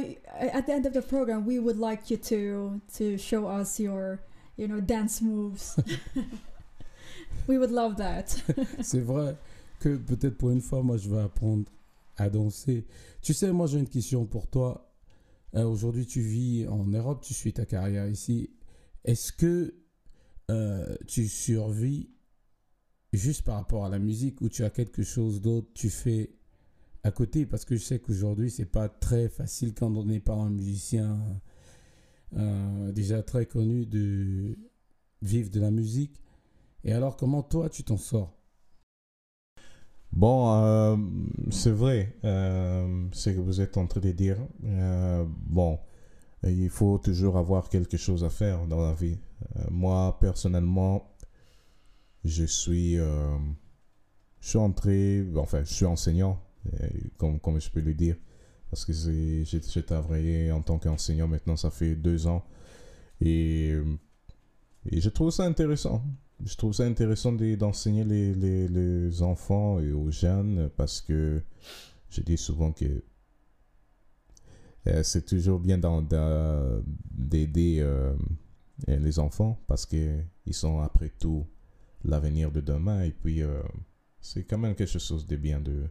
at 0.59 0.63
the 0.67 0.73
end 0.73 0.87
of 0.87 0.95
the 0.99 1.05
program, 1.15 1.41
we 1.45 1.59
would 1.67 1.81
like 1.89 2.03
you 2.11 2.19
to 2.33 2.81
to 2.97 3.19
show 3.19 3.43
us 3.59 3.69
your, 3.87 4.03
you 4.57 4.67
know, 4.71 4.81
dance 4.81 5.21
moves. 5.21 5.65
we 7.51 7.59
would 7.61 7.75
love 7.83 7.95
that. 8.07 8.27
C'est 8.81 9.05
vrai 9.13 9.37
que 9.79 9.97
peut-être 9.97 10.37
pour 10.37 10.51
une 10.51 10.61
fois, 10.61 10.83
moi, 10.83 10.97
je 10.97 11.09
vais 11.09 11.21
apprendre 11.21 11.65
à 12.17 12.31
danser. 12.31 12.87
Tu 13.23 13.35
sais, 13.35 13.53
moi, 13.53 13.67
j'ai 13.67 13.79
une 13.79 13.89
question 13.89 14.27
pour 14.27 14.49
toi. 14.49 14.93
Euh, 15.55 15.65
Aujourd'hui, 15.65 16.07
tu 16.07 16.21
vis 16.21 16.67
en 16.67 16.85
Europe, 16.85 17.23
tu 17.23 17.35
suis 17.35 17.53
ta 17.53 17.67
carrière 17.67 18.09
ici. 18.09 18.51
Est-ce 19.05 19.33
que 19.33 19.75
euh, 20.51 20.97
tu 21.07 21.29
survis 21.29 22.11
juste 23.13 23.43
par 23.43 23.57
rapport 23.57 23.85
à 23.85 23.89
la 23.89 23.99
musique 23.99 24.41
ou 24.41 24.49
tu 24.49 24.65
as 24.65 24.71
quelque 24.71 25.03
chose 25.03 25.41
d'autre 25.41 25.69
tu 25.75 25.91
fais 25.91 26.35
à 27.05 27.11
côté? 27.11 27.47
Parce 27.47 27.65
que 27.65 27.77
je 27.77 27.83
sais 27.83 27.99
qu'aujourd'hui, 27.99 28.51
c'est 28.51 28.65
pas 28.67 28.89
très 28.89 29.29
facile 29.29 29.75
quand 29.75 29.95
on 29.97 30.05
n'est 30.05 30.21
pas 30.21 30.35
un 30.35 30.51
musicien 30.51 31.19
euh, 32.37 32.93
déjà 32.93 33.23
très 33.23 33.47
connu 33.47 33.87
de 33.87 34.59
vivre 35.23 35.51
de 35.51 35.61
la 35.61 35.71
musique. 35.71 36.21
Et 36.85 36.93
alors, 36.93 37.17
comment 37.17 37.43
toi, 37.43 37.69
tu 37.71 37.83
t'en 37.85 37.97
sors? 37.97 38.36
Bon, 40.13 40.51
euh, 40.55 40.97
c'est 41.51 41.71
vrai, 41.71 42.17
euh, 42.25 43.07
ce 43.13 43.31
que 43.31 43.41
vous 43.41 43.61
êtes 43.61 43.77
en 43.77 43.87
train 43.87 44.01
de 44.01 44.13
dire. 44.13 44.39
Euh, 44.65 45.25
bon, 45.29 45.79
il 46.43 46.71
faut 46.71 46.99
toujours 46.99 47.37
avoir 47.37 47.69
quelque 47.69 47.97
chose 47.97 48.25
à 48.25 48.31
faire 48.31 48.67
dans 48.67 48.81
la 48.81 48.95
vie. 48.95 49.19
Euh, 49.57 49.65
moi, 49.71 50.19
personnellement, 50.21 51.15
je 52.25 52.45
suis, 52.45 52.97
je 52.97 53.39
suis 54.41 54.59
entré, 54.59 55.25
enfin, 55.37 55.63
je 55.65 55.73
suis 55.73 55.87
enseignant, 55.87 56.41
comme, 57.19 57.39
comme 57.39 57.61
je 57.61 57.71
peux 57.71 57.81
le 57.81 57.95
dire, 57.95 58.17
parce 58.71 58.85
que 58.85 58.93
j'ai 58.93 59.83
travaillé 59.85 60.51
en 60.51 60.63
tant 60.63 60.79
qu'enseignant 60.79 61.29
maintenant, 61.29 61.57
ça 61.57 61.71
fait 61.71 61.95
deux 61.95 62.27
ans. 62.27 62.45
Et, 63.21 63.75
et 64.91 65.01
je 65.01 65.09
trouve 65.09 65.31
ça 65.31 65.45
intéressant. 65.45 66.03
Je 66.45 66.55
trouve 66.57 66.73
ça 66.75 66.85
intéressant 66.85 67.33
de- 67.33 67.55
d'enseigner 67.55 68.05
les, 68.05 68.35
les, 68.69 69.23
enfants 69.23 69.81
et 69.81 69.93
aux 69.93 70.11
jeunes 70.11 70.69
parce 70.77 71.01
que 71.01 71.43
je 72.11 72.21
dis 72.21 72.37
souvent 72.37 72.73
que 72.73 73.03
euh, 74.87 75.03
c'est 75.03 75.25
toujours 75.25 75.59
bien 75.59 75.79
d'aider 77.11 77.79
euh, 77.81 78.15
les 78.87 79.19
enfants 79.19 79.59
parce 79.67 79.87
que 79.87 80.21
ils 80.45 80.55
sont 80.55 80.81
après 80.81 81.11
tout 81.19 81.47
l'avenir 82.05 82.53
de 82.53 82.61
demain 82.61 83.03
et 83.03 83.11
puis 83.11 83.43
euh, 83.43 83.63
c'est 84.21 84.45
quand 84.45 84.59
même 84.59 84.75
quelque 84.75 84.99
chose 84.99 85.27
de 85.27 85.37
bien 85.37 85.61
de, 85.61 85.85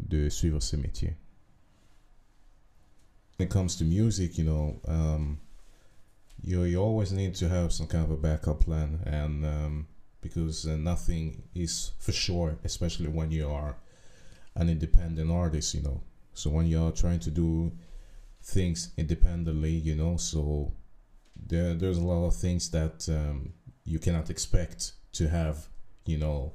de 0.00 0.28
suivre 0.28 0.60
ce 0.60 0.76
métier. 0.76 1.16
When 3.38 3.46
it 3.46 3.52
comes 3.52 3.76
to 3.76 3.84
music, 3.84 4.36
you 4.38 4.44
know, 4.44 4.80
um, 4.88 5.38
you 6.42 6.62
you 6.64 6.80
always 6.80 7.12
need 7.12 7.34
to 7.36 7.48
have 7.48 7.72
some 7.72 7.86
kind 7.86 8.04
of 8.04 8.10
a 8.10 8.16
backup 8.16 8.60
plan, 8.60 9.00
and 9.04 9.44
um, 9.44 9.86
because 10.20 10.66
uh, 10.66 10.76
nothing 10.76 11.42
is 11.54 11.92
for 11.98 12.12
sure, 12.12 12.58
especially 12.64 13.08
when 13.08 13.30
you 13.30 13.48
are 13.48 13.76
an 14.54 14.68
independent 14.68 15.30
artist, 15.30 15.74
you 15.74 15.82
know. 15.82 16.02
So 16.34 16.50
when 16.50 16.66
you 16.66 16.82
are 16.82 16.92
trying 16.92 17.20
to 17.20 17.30
do 17.30 17.72
things 18.42 18.92
independently, 18.96 19.72
you 19.72 19.94
know, 19.94 20.16
so 20.16 20.72
there 21.36 21.74
there's 21.74 21.98
a 21.98 22.04
lot 22.04 22.26
of 22.26 22.34
things 22.34 22.70
that 22.70 23.08
um, 23.08 23.52
you 23.84 23.98
cannot 23.98 24.30
expect 24.30 24.92
to 25.12 25.28
have, 25.28 25.68
you 26.06 26.18
know, 26.18 26.52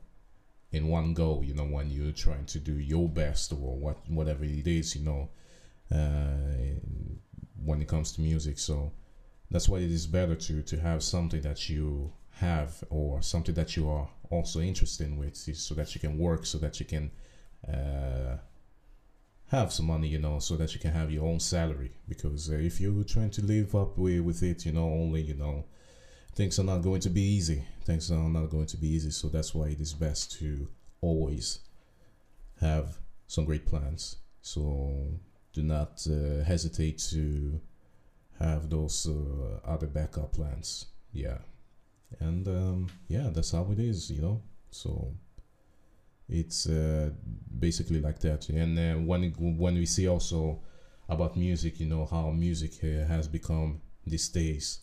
in 0.71 0.87
one 0.87 1.13
go. 1.13 1.41
You 1.41 1.53
know, 1.53 1.65
when 1.65 1.89
you're 1.89 2.11
trying 2.11 2.45
to 2.47 2.59
do 2.59 2.73
your 2.79 3.09
best 3.09 3.51
or 3.51 3.77
what 3.77 3.97
whatever 4.09 4.43
it 4.43 4.67
is, 4.67 4.95
you 4.95 5.03
know, 5.03 5.29
uh, 5.91 6.79
when 7.63 7.81
it 7.81 7.87
comes 7.87 8.11
to 8.13 8.21
music. 8.21 8.59
So 8.59 8.91
that's 9.51 9.69
why 9.69 9.77
it 9.77 9.91
is 9.91 10.07
better 10.07 10.35
to 10.35 10.61
to 10.63 10.79
have 10.79 11.03
something 11.03 11.41
that 11.41 11.69
you 11.69 12.11
have 12.37 12.83
or 12.89 13.21
something 13.21 13.55
that 13.55 13.75
you 13.77 13.89
are 13.89 14.09
also 14.29 14.59
interested 14.59 15.07
in 15.07 15.17
with 15.17 15.35
so 15.35 15.75
that 15.75 15.93
you 15.93 16.01
can 16.01 16.17
work 16.17 16.45
so 16.45 16.57
that 16.57 16.79
you 16.79 16.85
can 16.85 17.11
uh, 17.67 18.37
have 19.47 19.71
some 19.71 19.85
money 19.85 20.07
you 20.07 20.19
know 20.19 20.39
so 20.39 20.55
that 20.55 20.73
you 20.73 20.79
can 20.79 20.91
have 20.91 21.11
your 21.11 21.25
own 21.25 21.39
salary. 21.39 21.91
Because 22.07 22.49
uh, 22.49 22.55
if 22.55 22.81
you're 22.81 23.03
trying 23.03 23.29
to 23.31 23.45
live 23.45 23.75
up 23.75 23.97
with, 23.97 24.21
with 24.21 24.43
it 24.43 24.65
you 24.65 24.71
know 24.71 24.89
only 24.89 25.21
you 25.21 25.35
know 25.35 25.65
things 26.33 26.57
are 26.59 26.63
not 26.63 26.81
going 26.81 27.01
to 27.01 27.09
be 27.09 27.21
easy. 27.21 27.63
Things 27.85 28.11
are 28.11 28.29
not 28.29 28.49
going 28.49 28.65
to 28.67 28.77
be 28.77 28.87
easy 28.87 29.11
so 29.11 29.27
that's 29.27 29.53
why 29.53 29.67
it 29.67 29.79
is 29.79 29.93
best 29.93 30.31
to 30.39 30.67
always 31.01 31.59
have 32.59 32.97
some 33.27 33.45
great 33.45 33.65
plans. 33.65 34.17
So 34.41 35.19
do 35.53 35.61
not 35.61 36.05
uh, 36.09 36.43
hesitate 36.43 36.97
to 37.11 37.61
have 38.39 38.69
those 38.69 39.07
uh, 39.07 39.59
other 39.65 39.87
backup 39.87 40.33
plans. 40.33 40.85
Yeah, 41.11 41.39
and 42.19 42.47
um, 42.47 42.87
yeah, 43.07 43.29
that's 43.31 43.51
how 43.51 43.67
it 43.71 43.79
is, 43.79 44.09
you 44.09 44.21
know. 44.21 44.41
So 44.71 45.13
it's 46.29 46.67
uh, 46.67 47.11
basically 47.59 48.01
like 48.01 48.19
that. 48.19 48.49
And 48.49 48.77
uh, 48.77 48.99
when 48.99 49.33
when 49.57 49.75
we 49.75 49.85
see 49.85 50.07
also 50.07 50.61
about 51.09 51.37
music, 51.37 51.79
you 51.79 51.87
know 51.87 52.05
how 52.05 52.31
music 52.31 52.83
uh, 52.83 53.05
has 53.05 53.27
become 53.27 53.81
these 54.05 54.29
days 54.29 54.79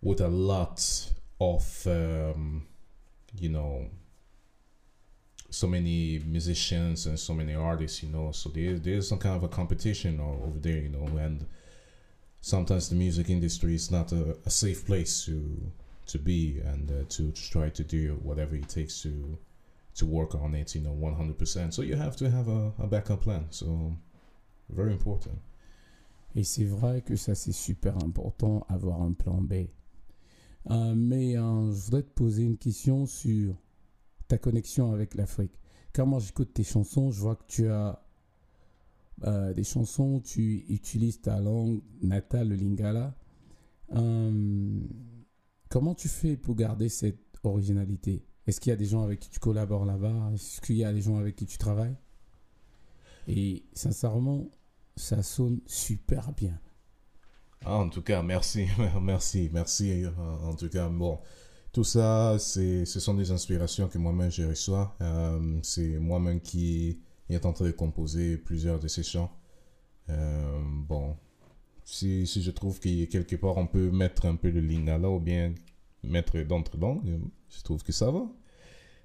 with 0.00 0.20
a 0.20 0.28
lot 0.28 0.80
of 1.40 1.86
um, 1.86 2.66
you 3.38 3.48
know 3.48 3.90
so 5.50 5.68
many 5.68 6.18
musicians 6.26 7.06
and 7.06 7.18
so 7.18 7.32
many 7.32 7.54
artists, 7.54 8.02
you 8.02 8.08
know. 8.08 8.32
So 8.32 8.50
there, 8.50 8.76
there's 8.76 9.08
some 9.08 9.18
kind 9.18 9.36
of 9.36 9.44
a 9.44 9.48
competition 9.48 10.20
over 10.20 10.58
there, 10.58 10.78
you 10.78 10.88
know, 10.88 11.06
and 11.16 11.46
sometimes 12.44 12.90
the 12.90 12.94
music 12.94 13.30
industry 13.30 13.74
is 13.74 13.90
not 13.90 14.12
a, 14.12 14.36
a 14.44 14.50
safe 14.50 14.84
place 14.84 15.24
to 15.24 15.40
to 16.06 16.18
be 16.18 16.60
and 16.66 16.90
uh, 16.90 17.04
to 17.08 17.32
try 17.32 17.70
to 17.70 17.82
do 17.82 18.20
whatever 18.22 18.54
it 18.54 18.68
takes 18.68 19.00
to 19.02 19.38
to 19.94 20.04
work 20.04 20.34
on 20.34 20.54
it, 20.54 20.74
you 20.74 20.82
know, 20.82 20.92
100%. 20.92 21.72
So 21.72 21.82
you 21.82 21.94
have 21.94 22.16
to 22.16 22.28
have 22.28 22.48
a, 22.48 22.72
a 22.80 22.86
backup 22.86 23.22
plan. 23.22 23.46
So 23.50 23.96
very 24.68 24.92
important. 24.92 25.38
Et 26.34 26.42
c'est 26.44 26.64
vrai 26.64 27.00
que 27.00 27.16
ça, 27.16 27.34
c'est 27.34 27.52
super 27.52 27.96
important, 28.04 28.66
avoir 28.68 29.00
un 29.02 29.12
plan 29.12 29.40
B. 29.40 29.68
Euh, 30.70 30.94
mais 30.96 31.38
euh, 31.38 31.72
je 31.72 31.84
voudrais 31.84 32.02
te 32.02 32.12
poser 32.12 32.42
une 32.42 32.58
question 32.58 33.06
sur 33.06 33.54
ta 34.26 34.36
connexion 34.36 34.92
avec 34.92 35.14
l'Afrique. 35.14 35.52
Car 35.92 36.06
moi, 36.08 36.18
j'écoute 36.18 36.52
tes 36.52 36.64
chansons, 36.64 37.12
je 37.12 37.20
vois 37.20 37.36
que 37.36 37.44
tu 37.46 37.68
as 37.68 38.03
euh, 39.22 39.54
des 39.54 39.64
chansons, 39.64 40.20
tu 40.20 40.64
utilises 40.68 41.20
ta 41.20 41.40
langue 41.40 41.82
natale, 42.02 42.48
le 42.48 42.56
lingala. 42.56 43.14
Euh, 43.94 44.80
comment 45.68 45.94
tu 45.94 46.08
fais 46.08 46.36
pour 46.36 46.56
garder 46.56 46.88
cette 46.88 47.20
originalité? 47.44 48.24
Est-ce 48.46 48.60
qu'il 48.60 48.70
y 48.70 48.72
a 48.72 48.76
des 48.76 48.86
gens 48.86 49.02
avec 49.02 49.20
qui 49.20 49.30
tu 49.30 49.38
collabores 49.38 49.84
là-bas? 49.84 50.30
Est-ce 50.34 50.60
qu'il 50.60 50.76
y 50.76 50.84
a 50.84 50.92
des 50.92 51.00
gens 51.00 51.16
avec 51.18 51.36
qui 51.36 51.46
tu 51.46 51.58
travailles? 51.58 51.96
Et 53.28 53.64
sincèrement, 53.72 54.50
ça 54.96 55.22
sonne 55.22 55.60
super 55.66 56.32
bien. 56.32 56.58
Ah, 57.64 57.76
en 57.76 57.88
tout 57.88 58.02
cas, 58.02 58.22
merci, 58.22 58.66
merci, 59.00 59.48
merci. 59.52 60.04
En 60.42 60.54
tout 60.54 60.68
cas, 60.68 60.88
bon, 60.90 61.18
tout 61.72 61.84
ça, 61.84 62.36
ce 62.38 62.84
sont 62.84 63.14
des 63.14 63.30
inspirations 63.30 63.88
que 63.88 63.98
moi-même 63.98 64.30
je 64.30 64.44
reçois. 64.44 64.96
Euh, 65.00 65.58
c'est 65.62 65.98
moi-même 65.98 66.40
qui 66.40 67.00
est 67.30 67.46
en 67.46 67.52
train 67.52 67.66
de 67.66 67.70
composer 67.70 68.36
plusieurs 68.36 68.78
de 68.78 68.88
ces 68.88 69.02
chants. 69.02 69.32
Euh, 70.10 70.60
bon, 70.64 71.16
si, 71.84 72.26
si 72.26 72.42
je 72.42 72.50
trouve 72.50 72.80
qu'il 72.80 73.08
quelque 73.08 73.36
part 73.36 73.56
on 73.56 73.66
peut 73.66 73.90
mettre 73.90 74.26
un 74.26 74.36
peu 74.36 74.52
de 74.52 74.60
lingala 74.60 75.08
ou 75.08 75.20
bien 75.20 75.54
mettre 76.02 76.38
d'autres 76.42 76.76
langues, 76.78 77.20
je 77.48 77.62
trouve 77.62 77.82
que 77.82 77.92
ça 77.92 78.10
va. 78.10 78.26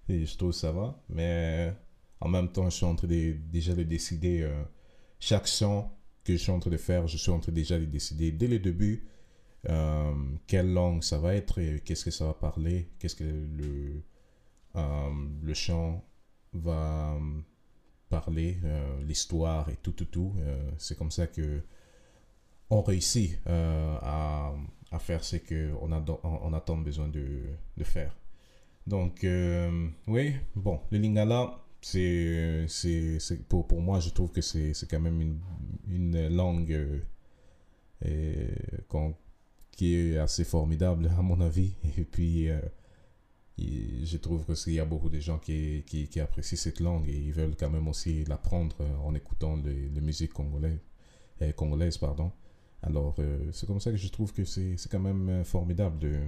Et 0.09 0.25
je 0.25 0.37
trouve 0.37 0.51
que 0.51 0.57
ça 0.57 0.71
va. 0.71 1.01
Mais 1.09 1.73
en 2.19 2.27
même 2.29 2.51
temps, 2.51 2.69
je 2.69 2.75
suis 2.75 2.85
en 2.85 2.95
train 2.95 3.07
de 3.07 3.35
déjà 3.51 3.75
de 3.75 3.83
décider 3.83 4.41
euh, 4.41 4.63
chaque 5.19 5.47
chant 5.47 5.95
que 6.23 6.33
je 6.33 6.37
suis 6.37 6.51
en 6.51 6.59
train 6.59 6.71
de 6.71 6.77
faire, 6.77 7.07
je 7.07 7.17
suis 7.17 7.31
en 7.31 7.39
train 7.39 7.51
déjà 7.51 7.79
de 7.79 7.85
décider 7.85 8.31
dès 8.31 8.47
le 8.47 8.59
début 8.59 9.07
euh, 9.69 10.13
quelle 10.47 10.73
langue 10.73 11.03
ça 11.03 11.17
va 11.17 11.35
être, 11.35 11.59
et 11.59 11.81
qu'est-ce 11.81 12.05
que 12.05 12.11
ça 12.11 12.25
va 12.25 12.33
parler, 12.33 12.89
qu'est-ce 12.99 13.15
que 13.15 13.23
le, 13.23 14.03
le 15.43 15.53
chant 15.53 16.03
va 16.53 17.17
parler, 18.09 18.57
euh, 18.63 19.01
l'histoire 19.03 19.69
et 19.69 19.77
tout, 19.81 19.91
tout, 19.91 20.05
tout. 20.05 20.33
Euh, 20.39 20.71
c'est 20.77 20.97
comme 20.97 21.11
ça 21.11 21.27
que 21.27 21.61
on 22.71 22.81
réussit 22.81 23.39
euh, 23.47 23.97
à, 24.01 24.53
faire 24.99 25.23
ce 25.23 25.37
qu'on 25.37 25.91
a, 25.91 26.03
on 26.23 26.53
a 26.53 26.61
tant 26.61 26.77
besoin 26.77 27.07
de, 27.07 27.25
de 27.77 27.83
faire. 27.83 28.15
Donc, 28.85 29.25
oui, 30.07 30.35
bon, 30.55 30.79
le 30.91 30.97
lingala, 30.97 31.59
c'est, 31.81 32.65
c'est, 32.67 33.47
pour, 33.47 33.81
moi, 33.81 33.99
je 33.99 34.09
trouve 34.09 34.31
que 34.31 34.41
c'est, 34.41 34.73
c'est 34.73 34.89
quand 34.89 34.99
même 34.99 35.39
une, 35.87 36.27
langue 36.29 37.01
qui 39.71 39.95
est 39.95 40.17
assez 40.17 40.43
formidable, 40.43 41.11
à 41.17 41.21
mon 41.21 41.39
avis. 41.41 41.73
Et 41.97 42.03
puis, 42.03 42.49
je 44.03 44.17
trouve 44.17 44.45
que 44.45 44.55
s'il 44.55 44.73
y 44.73 44.79
a 44.79 44.85
beaucoup 44.85 45.09
de 45.09 45.19
gens 45.19 45.37
qui, 45.37 45.83
qui, 45.85 46.19
apprécient 46.19 46.57
cette 46.57 46.79
langue 46.79 47.07
et 47.07 47.15
ils 47.15 47.33
veulent 47.33 47.55
quand 47.55 47.69
même 47.69 47.87
aussi 47.87 48.23
l'apprendre 48.25 48.75
euh, 48.81 48.95
en 48.97 49.13
écoutant 49.15 49.57
musiques 49.57 50.33
congolaises, 50.33 50.79
euh, 51.41 51.51
congolaises 51.53 51.97
pardon. 51.97 52.31
Alors, 52.81 53.15
euh, 53.19 53.51
c'est 53.51 53.65
comme 53.67 53.79
ça 53.79 53.91
que 53.91 53.97
je 53.97 54.07
trouve 54.07 54.33
que 54.33 54.45
c'est, 54.45 54.75
quand 54.89 54.99
même 54.99 55.43
formidable 55.43 55.99
de 55.99 56.19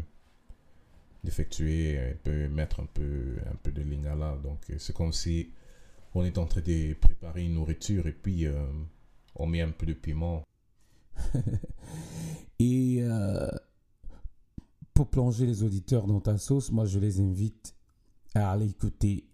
d'effectuer 1.23 1.99
un 1.99 2.15
peu, 2.23 2.47
mettre 2.49 2.79
un 2.79 2.87
peu, 2.87 3.37
un 3.45 3.55
peu 3.55 3.71
de 3.71 3.83
lingala. 3.83 4.37
Donc, 4.43 4.59
c'est 4.79 4.93
comme 4.93 5.13
si 5.13 5.51
on 6.15 6.23
est 6.23 6.39
en 6.39 6.47
train 6.47 6.61
de 6.61 6.93
préparer 6.95 7.45
une 7.45 7.53
nourriture 7.53 8.07
et 8.07 8.11
puis 8.11 8.47
on 9.35 9.45
met 9.45 9.61
un 9.61 9.69
peu 9.69 9.85
de 9.85 9.93
piment. 9.93 10.43
Et 12.59 13.03
pour 14.93 15.09
plonger 15.09 15.45
les 15.45 15.63
auditeurs 15.63 16.07
dans 16.07 16.19
ta 16.19 16.37
sauce, 16.37 16.71
moi 16.71 16.85
je 16.85 16.99
les 16.99 17.19
invite 17.19 17.75
à 18.35 18.51
aller 18.51 18.69
écouter 18.69 19.27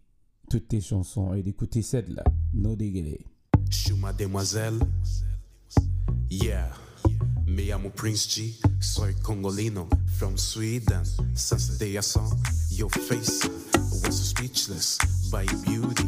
toutes 0.50 0.68
tes 0.70 0.82
chansons 0.82 1.34
et 1.34 1.44
d'écouter 1.44 1.82
celle-là, 1.82 2.24
No 2.54 2.76
Déguélé. 2.76 3.26
Je 3.70 3.94
mademoiselle. 3.94 4.80
Yeah. 6.30 6.70
Me 7.46 7.64
llamo 7.64 7.90
Prince 7.90 8.28
G. 8.30 8.60
Soy 8.80 9.14
congolino 9.24 9.88
from 10.18 10.38
Sweden. 10.38 11.04
Since 11.36 11.78
day 11.78 11.98
I 11.98 12.02
saw 12.02 12.30
your 12.72 12.90
face, 12.90 13.48
was 14.04 14.30
speechless. 14.30 14.98
by 15.30 15.44
your 15.44 15.62
beauty. 15.64 16.08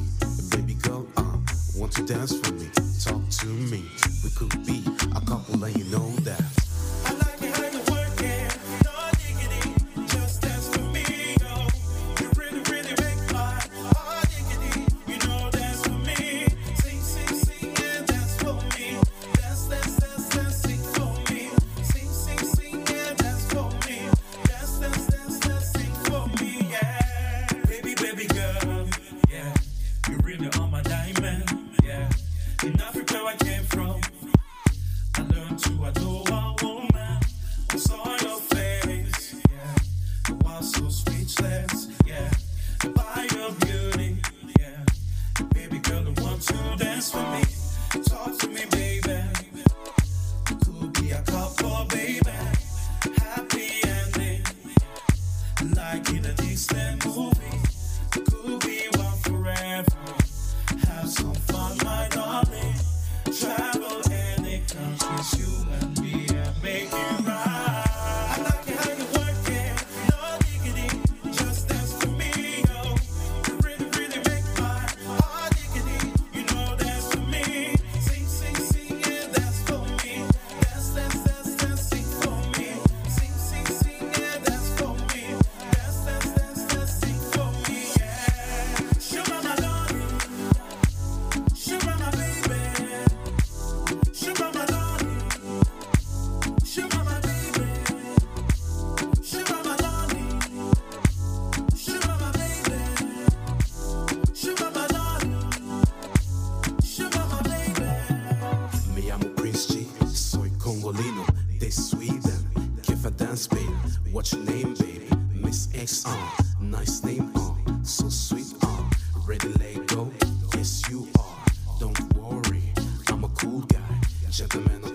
Baby 0.49 0.75
girl, 0.75 1.07
uh, 1.17 1.37
want 1.75 1.91
to 1.93 2.05
dance 2.05 2.37
for 2.37 2.53
me? 2.53 2.69
Talk 3.03 3.29
to 3.29 3.47
me. 3.47 3.83
We 4.23 4.29
could 4.31 4.65
be 4.65 4.83
a 5.15 5.21
couple, 5.21 5.63
and 5.63 5.77
you 5.77 5.85
know 5.85 6.09
that. 6.23 6.58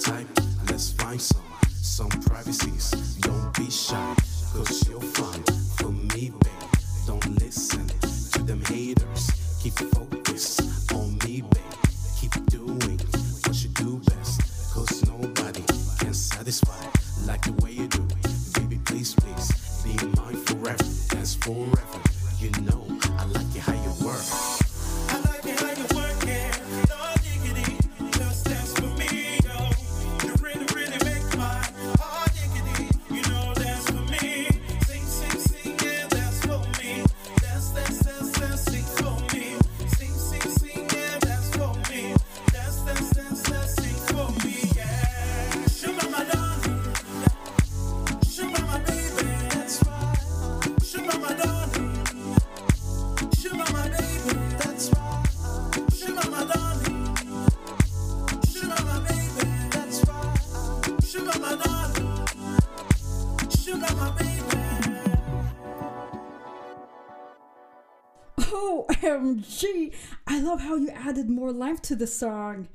Type. 0.04 0.28
Let's 0.70 0.92
find 0.92 1.20
some, 1.20 1.42
some 1.68 2.10
privacies. 2.28 2.90
Don't 3.20 3.56
be 3.56 3.70
shy, 3.70 4.14
cause 4.52 4.86
you're 4.88 5.00
fine 5.00 5.42
for 5.76 5.90
me, 5.90 6.30
babe. 6.30 6.70
Don't 7.06 7.26
listen 7.40 7.86
to 8.32 8.42
them 8.42 8.60
haters. 8.66 9.30
Keep 9.62 9.78
focus 9.96 10.60
on 10.92 11.16
me, 11.24 11.40
babe. 11.40 11.78
Keep 12.20 12.34
doing 12.46 12.98
what 13.44 13.56
you 13.62 13.70
do 13.70 14.00
best. 14.10 14.74
Cause 14.74 15.06
nobody 15.06 15.62
can 15.98 16.12
satisfy 16.12 16.84
like 17.26 17.42
the 17.42 17.52
way 17.64 17.72
you 17.72 17.88
do. 17.88 18.06
Baby, 18.60 18.78
please, 18.84 19.14
please 19.14 19.48
be 19.84 19.94
mine 20.16 20.36
forever. 20.44 20.84
Dance 21.08 21.34
forever. 21.36 21.83
I 70.26 70.40
love 70.40 70.60
how 70.60 70.76
you 70.76 70.90
added 70.90 71.28
more 71.28 71.52
life 71.52 71.82
to 71.82 71.96
the 71.96 72.06
song. 72.06 72.68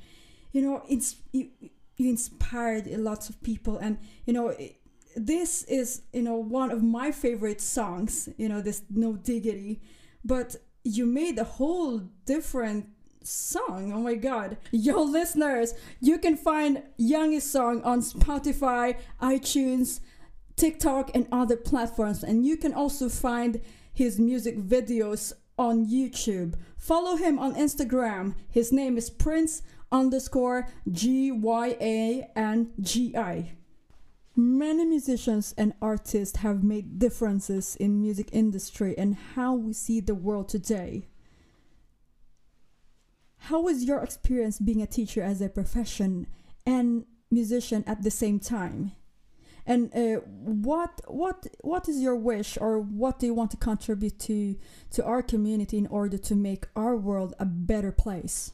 You 0.51 0.62
know, 0.62 0.84
it's 0.89 1.17
you, 1.32 1.49
you 1.97 2.10
inspired 2.10 2.88
lots 2.88 3.29
of 3.29 3.41
people, 3.43 3.77
and 3.77 3.97
you 4.25 4.34
know, 4.34 4.55
this 5.15 5.63
is 5.63 6.03
you 6.13 6.21
know 6.21 6.36
one 6.36 6.71
of 6.71 6.84
my 6.84 7.12
favorite 7.12 7.62
songs. 7.62 8.29
You 8.38 8.49
know, 8.49 8.62
this 8.62 8.84
No 8.89 9.13
Diggity, 9.13 9.82
but 10.23 10.55
you 10.84 11.05
made 11.05 11.38
a 11.38 11.43
whole 11.43 11.99
different 12.25 12.88
song. 13.21 13.91
Oh 13.93 13.99
my 13.99 14.15
god. 14.15 14.58
Yo 14.71 15.01
listeners, 15.03 15.73
you 15.99 16.17
can 16.17 16.38
find 16.38 16.84
Yangi's 16.99 17.43
song 17.43 17.84
on 17.84 18.01
Spotify, 18.01 18.97
iTunes, 19.21 19.99
TikTok 20.60 21.12
and 21.15 21.25
other 21.32 21.55
platforms 21.55 22.21
and 22.21 22.45
you 22.45 22.58
can 22.58 22.73
also 22.73 23.08
find 23.08 23.62
his 23.93 24.19
music 24.19 24.58
videos 24.58 25.32
on 25.60 25.86
YouTube. 25.86 26.56
Follow 26.78 27.17
him 27.17 27.38
on 27.38 27.54
Instagram. 27.54 28.34
His 28.50 28.72
name 28.72 28.98
is 28.98 29.10
Prince 29.10 29.62
underscore 29.91 30.69
G 30.89 31.32
Y 31.32 31.78
A 31.82 32.30
N 32.36 32.72
G 32.80 33.15
I. 33.15 33.52
Many 34.36 34.86
musicians 34.86 35.54
and 35.58 35.74
artists 35.82 36.38
have 36.38 36.63
made 36.63 36.98
differences 36.98 37.76
in 37.76 38.02
music 38.02 38.30
industry 38.32 38.98
and 38.98 39.17
how 39.36 39.54
we 39.54 39.74
see 39.74 40.00
the 40.00 40.15
world 40.15 40.48
today. 40.48 41.10
How 43.43 43.60
was 43.60 43.84
your 43.84 44.02
experience 44.02 44.58
being 44.60 44.82
a 44.82 44.88
teacher 44.88 45.22
as 45.22 45.41
a 45.41 45.50
profession 45.50 46.28
and 46.65 47.06
musician 47.30 47.84
at 47.86 48.04
the 48.04 48.12
same 48.12 48.39
time? 48.39 48.93
And 49.65 49.93
uh, 49.95 50.22
what 50.26 51.02
what 51.08 51.48
what 51.62 51.88
is 51.89 52.02
your 52.02 52.15
wish 52.15 52.58
or 52.60 52.80
what 52.80 53.19
do 53.19 53.26
you 53.26 53.34
want 53.34 53.52
to 53.52 53.58
contribute 53.58 54.19
to 54.19 54.56
to 54.91 55.06
our 55.06 55.22
community 55.22 55.78
in 55.78 55.88
order 55.88 56.17
to 56.17 56.36
make 56.36 56.67
our 56.76 56.95
world 56.95 57.36
a 57.39 57.45
better 57.45 57.91
place? 57.91 58.52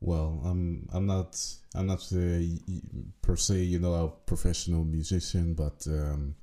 Well, 0.00 0.42
I'm 0.44 0.88
I'm 0.92 1.06
not 1.06 1.40
I'm 1.74 1.86
not 1.86 2.02
uh, 2.12 2.40
per 3.22 3.36
se 3.36 3.62
you 3.62 3.78
know 3.78 3.94
a 3.94 4.08
professional 4.08 4.84
musician, 4.84 5.54
but 5.54 5.86
um, 5.86 6.34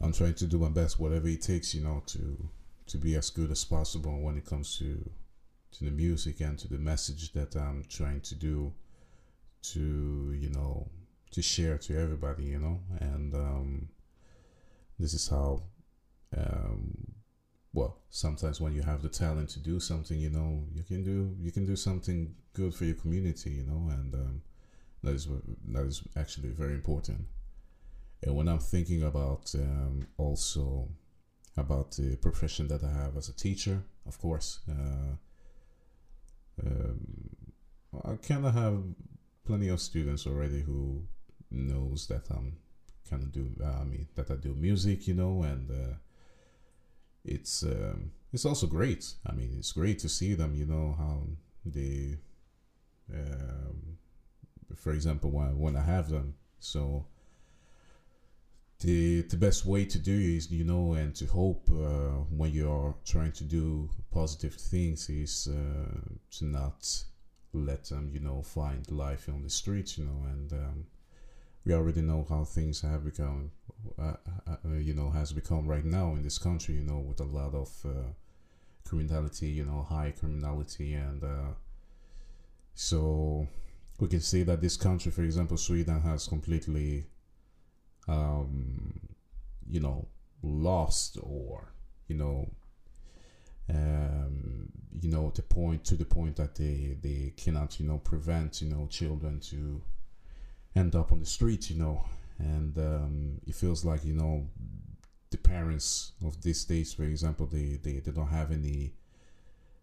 I'm 0.00 0.12
trying 0.12 0.34
to 0.34 0.46
do 0.46 0.58
my 0.58 0.68
best, 0.68 0.98
whatever 0.98 1.28
it 1.28 1.42
takes, 1.42 1.74
you 1.74 1.82
know, 1.82 2.02
to 2.06 2.48
to 2.86 2.98
be 2.98 3.14
as 3.14 3.30
good 3.30 3.50
as 3.50 3.64
possible 3.64 4.20
when 4.20 4.36
it 4.36 4.44
comes 4.44 4.76
to 4.78 5.08
to 5.72 5.84
the 5.84 5.90
music 5.90 6.40
and 6.40 6.58
to 6.58 6.68
the 6.68 6.78
message 6.78 7.32
that 7.32 7.56
I'm 7.56 7.84
trying 7.88 8.20
to 8.22 8.34
do 8.34 8.72
to 9.62 10.36
you 10.38 10.50
know 10.50 10.88
to 11.32 11.42
share 11.42 11.78
to 11.78 11.98
everybody, 11.98 12.44
you 12.44 12.58
know, 12.58 12.80
and 13.00 13.34
um, 13.34 13.88
this 14.98 15.14
is 15.14 15.28
how 15.28 15.62
um, 16.36 17.12
well 17.72 17.98
sometimes 18.10 18.60
when 18.60 18.72
you 18.72 18.82
have 18.82 19.02
the 19.02 19.08
talent 19.08 19.48
to 19.50 19.58
do 19.58 19.80
something 19.80 20.18
you 20.18 20.30
know 20.30 20.64
you 20.74 20.82
can 20.82 21.02
do 21.04 21.34
you 21.40 21.50
can 21.50 21.66
do 21.66 21.76
something 21.76 22.34
good 22.54 22.74
for 22.74 22.84
your 22.84 22.94
community 22.94 23.50
you 23.50 23.64
know 23.64 23.90
and 23.90 24.14
um, 24.14 24.42
that 25.02 25.14
is 25.14 25.28
that 25.68 25.84
is 25.84 26.02
actually 26.16 26.50
very 26.50 26.72
important 26.74 27.18
and 28.22 28.34
when 28.34 28.48
i'm 28.48 28.58
thinking 28.58 29.02
about 29.02 29.54
um, 29.54 30.06
also 30.16 30.88
about 31.56 31.92
the 31.92 32.16
profession 32.16 32.68
that 32.68 32.82
I 32.82 32.90
have 32.90 33.16
as 33.16 33.28
a 33.28 33.36
teacher, 33.36 33.82
of 34.06 34.18
course. 34.18 34.60
Uh, 34.68 35.16
um, 36.66 37.30
I 38.04 38.16
kind 38.16 38.46
of 38.46 38.54
have 38.54 38.82
plenty 39.44 39.68
of 39.68 39.80
students 39.80 40.26
already 40.26 40.62
who 40.62 41.02
knows 41.52 42.06
that 42.08 42.30
I'm 42.30 42.56
kind 43.08 43.22
of 43.22 43.32
do. 43.32 43.50
uh, 43.62 43.80
I 43.80 43.84
mean 43.84 44.08
that 44.14 44.30
I 44.30 44.34
do 44.34 44.54
music, 44.54 45.06
you 45.06 45.14
know, 45.14 45.42
and 45.42 45.70
uh, 45.70 45.94
it's 47.24 47.62
um, 47.62 48.12
it's 48.32 48.44
also 48.44 48.66
great. 48.66 49.12
I 49.26 49.32
mean, 49.32 49.54
it's 49.58 49.72
great 49.72 49.98
to 50.00 50.08
see 50.08 50.34
them. 50.34 50.54
You 50.54 50.66
know 50.66 50.94
how 50.98 51.22
they, 51.64 52.18
um, 53.12 53.98
for 54.76 54.92
example, 54.92 55.30
when 55.30 55.58
when 55.58 55.76
I 55.76 55.82
have 55.82 56.08
them, 56.08 56.34
so 56.58 57.06
the 58.82 59.22
the 59.22 59.36
best 59.36 59.64
way 59.64 59.84
to 59.84 59.98
do 59.98 60.12
is 60.12 60.50
you 60.50 60.64
know 60.64 60.94
and 60.94 61.14
to 61.14 61.26
hope 61.26 61.68
uh, 61.70 62.24
when 62.36 62.50
you're 62.52 62.94
trying 63.04 63.32
to 63.32 63.44
do 63.44 63.88
positive 64.10 64.54
things 64.54 65.08
is 65.08 65.48
uh, 65.48 66.00
to 66.30 66.44
not 66.44 67.04
let 67.52 67.84
them 67.84 68.10
you 68.12 68.18
know 68.18 68.42
find 68.42 68.90
life 68.90 69.28
on 69.28 69.42
the 69.42 69.50
streets 69.50 69.98
you 69.98 70.04
know 70.04 70.26
and 70.30 70.52
um, 70.52 70.84
we 71.64 71.74
already 71.74 72.02
know 72.02 72.26
how 72.28 72.44
things 72.44 72.80
have 72.80 73.04
become 73.04 73.50
uh, 73.98 74.14
uh, 74.46 74.76
you 74.76 74.94
know 74.94 75.10
has 75.10 75.32
become 75.32 75.66
right 75.66 75.84
now 75.84 76.14
in 76.14 76.22
this 76.22 76.38
country 76.38 76.74
you 76.74 76.82
know 76.82 76.98
with 76.98 77.20
a 77.20 77.24
lot 77.24 77.54
of 77.54 77.70
uh, 77.84 78.10
criminality 78.84 79.48
you 79.48 79.64
know 79.64 79.86
high 79.88 80.12
criminality. 80.18 80.94
And 80.94 81.22
uh, 81.22 81.54
so 82.74 83.46
we 84.00 84.08
can 84.08 84.20
see 84.20 84.42
that 84.44 84.60
this 84.60 84.76
country 84.76 85.10
for 85.12 85.22
example 85.22 85.56
sweden 85.56 86.00
has 86.00 86.26
completely 86.26 87.06
um, 88.08 89.00
you 89.68 89.80
know, 89.80 90.06
lost 90.42 91.18
or, 91.22 91.72
you 92.08 92.16
know, 92.16 92.50
um, 93.70 94.68
you 95.00 95.10
know, 95.10 95.32
the 95.34 95.42
point 95.42 95.84
to 95.84 95.94
the 95.96 96.04
point 96.04 96.36
that 96.36 96.56
they 96.56 96.96
they 97.00 97.32
cannot, 97.36 97.78
you 97.80 97.86
know, 97.86 97.98
prevent, 97.98 98.60
you 98.60 98.68
know, 98.68 98.86
children 98.88 99.40
to 99.40 99.80
end 100.74 100.94
up 100.94 101.12
on 101.12 101.20
the 101.20 101.26
street, 101.26 101.70
you 101.70 101.76
know, 101.76 102.04
and 102.38 102.76
um, 102.78 103.40
it 103.46 103.54
feels 103.54 103.84
like, 103.84 104.04
you 104.04 104.14
know, 104.14 104.46
the 105.30 105.38
parents 105.38 106.12
of 106.24 106.40
these 106.42 106.64
days, 106.64 106.92
for 106.92 107.04
example, 107.04 107.46
they, 107.46 107.78
they, 107.82 108.00
they 108.00 108.10
don't 108.12 108.28
have 108.28 108.50
any 108.50 108.94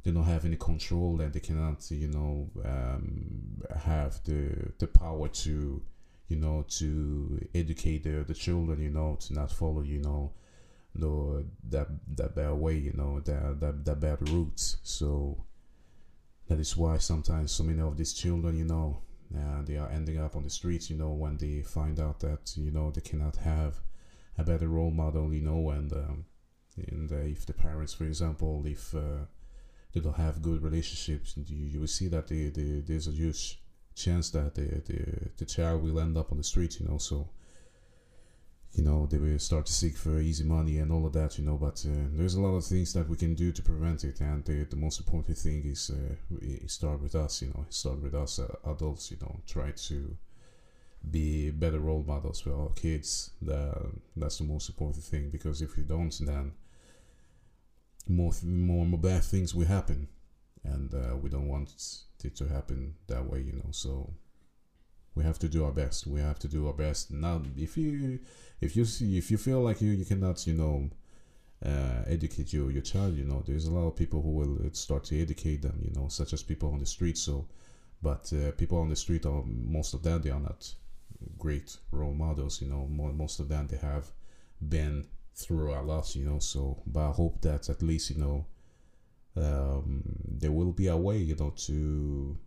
they 0.01 0.11
don't 0.11 0.23
have 0.23 0.45
any 0.45 0.55
control 0.55 1.19
and 1.19 1.33
they 1.33 1.41
cannot, 1.41 1.91
you 1.91 2.07
know, 2.07 2.49
um, 2.63 3.61
have 3.77 4.23
the 4.23 4.71
the 4.77 4.87
power 4.87 5.27
to 5.27 5.81
you 6.29 6.37
know, 6.37 6.63
to 6.69 7.45
educate 7.53 8.03
the 8.03 8.23
the 8.23 8.33
children, 8.33 8.81
you 8.81 8.91
know, 8.91 9.17
to 9.19 9.33
not 9.33 9.51
follow, 9.51 9.81
you 9.81 9.99
know, 9.99 10.31
the 10.95 11.45
that 11.69 11.87
that 12.15 12.35
bad 12.35 12.53
way, 12.53 12.77
you 12.77 12.93
know, 12.93 13.19
that 13.21 13.59
that 13.59 13.83
that 13.83 13.99
bad 13.99 14.29
roots. 14.29 14.77
So 14.83 15.43
that 16.47 16.59
is 16.59 16.77
why 16.77 16.97
sometimes 16.99 17.51
so 17.51 17.63
many 17.63 17.81
of 17.81 17.97
these 17.97 18.13
children, 18.13 18.57
you 18.57 18.65
know, 18.65 19.01
uh, 19.35 19.61
they 19.63 19.77
are 19.77 19.89
ending 19.89 20.19
up 20.19 20.35
on 20.35 20.43
the 20.43 20.49
streets, 20.49 20.89
you 20.89 20.97
know, 20.97 21.11
when 21.11 21.37
they 21.37 21.61
find 21.61 21.99
out 21.99 22.19
that 22.21 22.53
you 22.57 22.71
know 22.71 22.91
they 22.91 23.01
cannot 23.01 23.37
have 23.37 23.81
a 24.37 24.43
better 24.43 24.67
role 24.67 24.91
model, 24.91 25.33
you 25.33 25.41
know, 25.41 25.69
and 25.69 25.91
um, 25.93 26.25
and 26.87 27.11
uh, 27.11 27.17
if 27.17 27.45
the 27.45 27.53
parents, 27.53 27.93
for 27.93 28.05
example, 28.05 28.63
if 28.65 28.95
uh, 28.95 29.25
they 29.93 29.99
don't 29.99 30.15
have 30.15 30.41
good 30.41 30.61
relationships, 30.63 31.35
you, 31.35 31.65
you 31.65 31.79
will 31.79 31.87
see 31.87 32.07
that 32.07 32.27
they, 32.27 32.49
they, 32.49 32.81
there's 32.85 33.07
a 33.07 33.11
huge 33.11 33.61
chance 33.95 34.29
that 34.31 34.55
the, 34.55 34.61
the 34.85 35.29
the 35.37 35.45
child 35.45 35.83
will 35.83 35.99
end 35.99 36.17
up 36.17 36.31
on 36.31 36.37
the 36.37 36.43
street, 36.43 36.79
you 36.79 36.87
know. 36.87 36.97
So, 36.97 37.29
you 38.79 38.85
know, 38.85 39.05
they 39.07 39.17
will 39.17 39.37
start 39.39 39.65
to 39.65 39.73
seek 39.73 39.97
for 39.97 40.19
easy 40.19 40.45
money 40.45 40.77
and 40.77 40.89
all 40.89 41.05
of 41.05 41.11
that, 41.11 41.37
you 41.37 41.43
know. 41.43 41.57
But 41.57 41.85
uh, 41.85 42.07
there's 42.13 42.35
a 42.35 42.41
lot 42.41 42.55
of 42.55 42.63
things 42.63 42.93
that 42.93 43.09
we 43.09 43.17
can 43.17 43.35
do 43.35 43.51
to 43.51 43.61
prevent 43.61 44.05
it, 44.05 44.21
and 44.21 44.45
the, 44.45 44.63
the 44.63 44.77
most 44.77 44.99
important 45.01 45.37
thing 45.37 45.63
is 45.65 45.91
uh, 45.91 46.37
start 46.65 47.01
with 47.01 47.13
us, 47.13 47.41
you 47.41 47.49
know. 47.49 47.65
Start 47.69 48.01
with 48.01 48.15
us 48.15 48.39
uh, 48.39 48.55
adults, 48.71 49.11
you 49.11 49.17
know. 49.21 49.41
Try 49.45 49.71
to 49.71 50.15
be 51.11 51.51
better 51.51 51.79
role 51.79 52.05
models 52.07 52.39
for 52.39 52.53
our 52.53 52.69
kids. 52.69 53.31
That 53.41 53.91
that's 54.15 54.37
the 54.37 54.45
most 54.45 54.69
important 54.69 55.03
thing 55.03 55.29
because 55.29 55.61
if 55.61 55.75
we 55.75 55.83
don't, 55.83 56.17
then 56.25 56.53
more 58.07 58.31
more 58.43 58.85
more 58.85 58.99
bad 58.99 59.25
things 59.25 59.53
will 59.53 59.67
happen, 59.67 60.07
and 60.63 60.93
uh, 60.93 61.17
we 61.17 61.29
don't 61.29 61.49
want 61.49 61.69
it 62.23 62.35
to 62.37 62.47
happen 62.47 62.95
that 63.07 63.25
way, 63.29 63.41
you 63.41 63.53
know. 63.53 63.71
So 63.71 64.13
we 65.19 65.25
have 65.25 65.39
to 65.39 65.49
do 65.49 65.65
our 65.65 65.73
best. 65.73 66.07
We 66.07 66.21
have 66.21 66.39
to 66.39 66.47
do 66.47 66.67
our 66.67 66.73
best. 66.73 67.11
Now, 67.11 67.41
if 67.57 67.75
you 67.75 68.19
if 68.61 68.77
you 68.77 68.85
see 68.85 69.17
if 69.17 69.29
you 69.29 69.37
feel 69.37 69.59
like 69.59 69.81
you 69.81 69.91
you 69.91 70.05
cannot, 70.05 70.47
you 70.47 70.53
know, 70.53 70.89
uh, 71.65 72.03
educate 72.07 72.53
your 72.53 72.71
your 72.71 72.81
child, 72.81 73.17
you 73.17 73.25
know, 73.25 73.43
there's 73.45 73.65
a 73.65 73.71
lot 73.71 73.85
of 73.87 73.97
people 73.97 74.21
who 74.21 74.31
will 74.39 74.55
uh, 74.65 74.69
start 74.71 75.03
to 75.09 75.21
educate 75.21 75.61
them, 75.61 75.77
you 75.81 75.91
know, 75.93 76.07
such 76.07 76.31
as 76.31 76.41
people 76.41 76.71
on 76.71 76.79
the 76.79 76.85
street. 76.85 77.17
So, 77.17 77.45
but 78.01 78.31
uh, 78.31 78.51
people 78.51 78.77
on 78.77 78.87
the 78.87 78.95
street 78.95 79.25
are 79.25 79.43
most 79.45 79.93
of 79.93 80.03
them 80.03 80.21
they 80.21 80.31
are 80.31 80.39
not 80.39 80.73
great 81.37 81.75
role 81.91 82.13
models, 82.13 82.61
you 82.61 82.69
know. 82.69 82.87
More, 82.87 83.11
most 83.11 83.41
of 83.41 83.49
them 83.49 83.67
they 83.67 83.81
have 83.91 84.05
been 84.69 85.05
through 85.35 85.73
a 85.73 85.81
lot, 85.81 86.15
you 86.15 86.23
know. 86.23 86.39
So, 86.39 86.81
but 86.87 87.09
I 87.09 87.11
hope 87.11 87.41
that 87.41 87.67
at 87.67 87.81
least 87.81 88.09
you 88.09 88.19
know 88.23 88.45
um, 89.35 90.01
there 90.41 90.53
will 90.53 90.71
be 90.71 90.87
a 90.87 90.95
way, 90.97 91.17
you 91.17 91.35
know, 91.35 91.51
to 91.67 92.37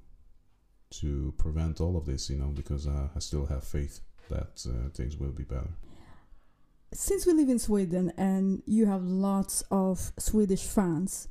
to 1.00 1.33
prevent 1.37 1.81
all 1.81 1.96
of 1.96 2.05
this, 2.07 2.31
you 2.31 2.37
know, 2.37 2.52
because 2.55 2.87
uh, 2.87 3.09
I 3.16 3.18
still 3.18 3.46
have 3.46 3.64
faith 3.64 4.00
that 4.31 4.64
uh, 4.66 4.90
things 4.94 5.16
will 5.16 5.33
be 5.33 5.44
better. 5.44 5.70
Since 6.92 7.26
we 7.26 7.33
live 7.33 7.48
in 7.48 7.59
Sweden 7.59 8.12
and 8.18 8.62
you 8.66 8.87
have 8.87 9.02
lots 9.02 9.64
of 9.70 10.12
Swedish 10.18 10.62
fans, 10.62 11.28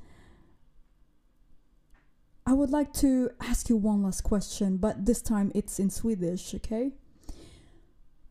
I 2.46 2.54
would 2.54 2.72
like 2.72 2.92
to 2.94 3.30
ask 3.40 3.70
you 3.70 3.78
one 3.78 4.02
last 4.04 4.22
question, 4.22 4.78
but 4.78 5.06
this 5.06 5.22
time 5.22 5.52
it's 5.54 5.80
in 5.80 5.90
Swedish, 5.90 6.56
okay? 6.56 6.92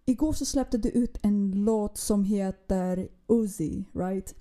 Igår 0.07 0.33
så 0.33 0.45
släppte 0.45 0.79
du 0.79 0.89
ut 0.89 1.19
en 1.23 1.53
låt 1.65 1.97
som 1.97 2.25
heter 2.25 3.09
Uzi, 3.29 3.85
right? 3.93 4.35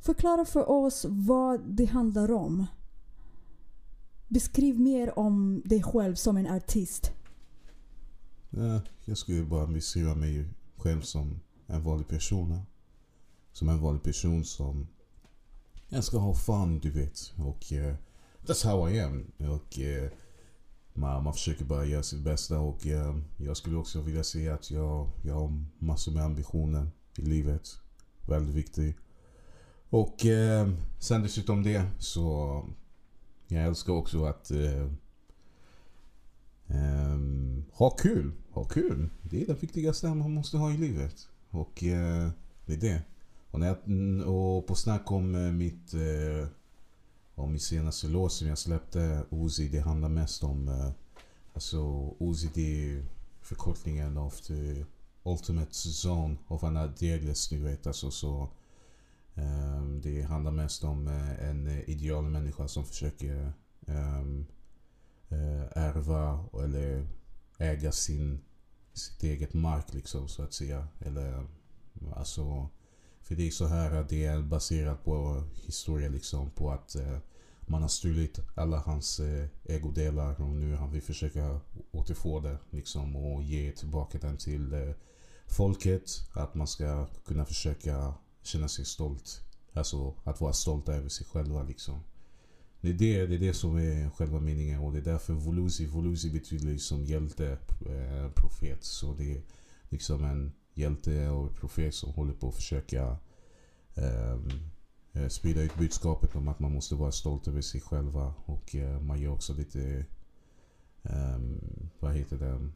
Förklara 0.00 0.44
för 0.44 0.70
oss 0.70 1.06
vad 1.08 1.60
det 1.76 1.84
handlar 1.84 2.30
om. 2.32 2.66
Beskriv 4.32 4.80
mer 4.80 5.18
om 5.18 5.62
dig 5.64 5.82
själv 5.82 6.14
som 6.14 6.36
en 6.36 6.46
artist. 6.46 7.12
Ja, 8.50 8.80
jag 9.04 9.18
skulle 9.18 9.44
bara 9.44 9.66
beskriva 9.66 10.14
mig 10.14 10.48
själv 10.76 11.00
som 11.00 11.40
en 11.66 11.82
vanlig 11.82 12.08
person. 12.08 12.60
Som 13.52 13.68
en 13.68 13.80
vanlig 13.80 14.02
person 14.02 14.44
som 14.44 14.86
jag 15.88 16.04
ska 16.04 16.18
ha 16.18 16.34
fun, 16.34 16.78
du 16.78 16.90
vet. 16.90 17.32
Och 17.38 17.72
uh, 17.72 17.94
that's 18.46 18.66
how 18.66 18.90
I 18.90 19.00
am. 19.00 19.32
Och 19.38 19.78
uh, 19.78 20.10
man, 20.94 21.24
man 21.24 21.32
försöker 21.32 21.64
bara 21.64 21.84
göra 21.84 22.02
sitt 22.02 22.20
bästa 22.20 22.58
och 22.58 22.86
uh, 22.86 23.20
jag 23.36 23.56
skulle 23.56 23.76
också 23.76 24.00
vilja 24.00 24.24
säga 24.24 24.54
att 24.54 24.70
jag, 24.70 25.08
jag 25.22 25.34
har 25.34 25.64
massor 25.78 26.12
med 26.12 26.24
ambitioner 26.24 26.90
i 27.16 27.22
livet. 27.22 27.68
Väldigt 28.28 28.54
viktigt. 28.54 28.96
Och 29.88 30.24
uh, 30.24 30.74
sen 30.98 31.22
dessutom 31.22 31.62
det 31.62 31.86
så 31.98 32.64
jag 33.50 33.64
älskar 33.64 33.92
också 33.92 34.24
att 34.24 34.50
eh, 34.50 34.82
eh, 36.66 37.18
ha 37.72 37.90
kul. 37.90 38.32
Ha 38.50 38.64
kul. 38.64 39.08
Det 39.22 39.42
är 39.42 39.46
det 39.46 39.62
viktigaste 39.62 40.14
man 40.14 40.34
måste 40.34 40.56
ha 40.56 40.72
i 40.72 40.76
livet. 40.76 41.28
Och 41.50 41.84
eh, 41.84 42.28
det 42.66 42.72
är 42.72 42.76
det. 42.76 43.02
Och, 43.50 43.60
när 43.60 43.66
jag, 43.66 43.76
och 44.28 44.66
på 44.66 44.74
snack 44.74 45.10
om 45.10 45.34
eh, 45.34 45.52
mitt 45.52 45.94
eh, 45.94 46.48
om 47.34 47.50
min 47.50 47.60
senaste 47.60 48.06
låt 48.06 48.32
som 48.32 48.48
jag 48.48 48.58
släppte, 48.58 49.24
Uzi, 49.30 49.68
det 49.68 49.80
handlar 49.80 50.08
mest 50.08 50.44
om 50.44 50.68
eh, 50.68 50.90
alltså 51.54 52.10
Uzi 52.20 52.50
det 52.54 52.92
är 52.92 53.04
förkortningen 53.40 54.16
av 54.16 54.30
the 54.30 54.84
Ultimate 55.22 55.70
Zone 55.72 56.36
of 56.48 56.64
an 56.64 56.76
Adelis, 56.76 57.50
ni 57.52 57.58
vet. 57.58 57.86
Alltså 57.86 58.10
så 58.10 58.48
Ehm, 59.40 60.00
det 60.00 60.22
handlar 60.22 60.50
mest 60.50 60.84
om 60.84 61.08
eh, 61.08 61.48
en 61.48 61.68
ideal 61.68 62.24
människa 62.24 62.68
som 62.68 62.84
försöker 62.84 63.52
ehm, 63.86 64.46
eh, 65.28 65.82
ärva 65.82 66.44
eller 66.64 67.06
äga 67.58 67.92
sin, 67.92 68.40
sitt 68.92 69.22
eget 69.22 69.54
mark 69.54 69.94
liksom 69.94 70.28
så 70.28 70.42
att 70.42 70.52
säga. 70.52 70.88
Eller 70.98 71.46
alltså 72.16 72.68
för 73.20 73.34
det 73.34 73.46
är 73.46 73.50
så 73.50 73.66
här 73.66 73.92
att 73.92 74.08
det 74.08 74.24
är 74.24 74.42
baserat 74.42 75.04
på 75.04 75.44
historia 75.66 76.08
liksom 76.08 76.50
på 76.50 76.70
att 76.70 76.94
eh, 76.94 77.18
man 77.60 77.82
har 77.82 77.88
stulit 77.88 78.38
alla 78.54 78.78
hans 78.78 79.20
ägodelar 79.64 80.40
och 80.40 80.48
nu 80.48 80.76
han 80.76 80.92
vill 80.92 81.02
försöka 81.02 81.60
återfå 81.90 82.40
det 82.40 82.58
liksom 82.70 83.16
och 83.16 83.42
ge 83.42 83.72
tillbaka 83.72 84.18
den 84.18 84.36
till 84.36 84.94
folket. 85.46 86.10
Att 86.32 86.54
man 86.54 86.66
ska 86.66 87.06
kunna 87.26 87.44
försöka 87.44 88.14
känna 88.42 88.68
sig 88.68 88.84
stolt. 88.84 89.40
Alltså 89.72 90.14
att 90.24 90.40
vara 90.40 90.52
stolta 90.52 90.94
över 90.94 91.08
sig 91.08 91.26
själva 91.26 91.62
liksom. 91.62 92.00
Det 92.80 92.88
är 92.88 92.94
det, 92.94 93.26
det 93.26 93.34
är 93.34 93.38
det 93.38 93.54
som 93.54 93.76
är 93.76 94.10
själva 94.10 94.40
meningen 94.40 94.80
och 94.80 94.92
det 94.92 94.98
är 94.98 95.02
därför 95.02 95.32
Volusi, 95.32 95.86
Volusi 95.86 96.30
betyder 96.30 96.66
liksom 96.66 97.04
hjälte, 97.04 97.58
eh, 97.86 98.30
profet. 98.34 98.84
Så 98.84 99.14
det 99.14 99.36
är 99.36 99.42
liksom 99.88 100.24
en 100.24 100.52
hjälte 100.74 101.28
och 101.28 101.54
profet 101.56 101.94
som 101.94 102.12
håller 102.12 102.32
på 102.32 102.48
att 102.48 102.54
försöka 102.54 103.16
ehm, 103.94 104.48
eh, 105.12 105.28
sprida 105.28 105.62
ut 105.62 105.76
budskapet 105.76 106.36
om 106.36 106.48
att 106.48 106.60
man 106.60 106.72
måste 106.72 106.94
vara 106.94 107.12
stolt 107.12 107.48
över 107.48 107.60
sig 107.60 107.80
själva 107.80 108.34
och 108.44 108.74
eh, 108.74 109.00
man 109.00 109.20
gör 109.20 109.32
också 109.32 109.54
lite, 109.54 110.06
ehm, 111.02 111.60
vad 111.98 112.14
heter 112.14 112.38
det, 112.38 112.70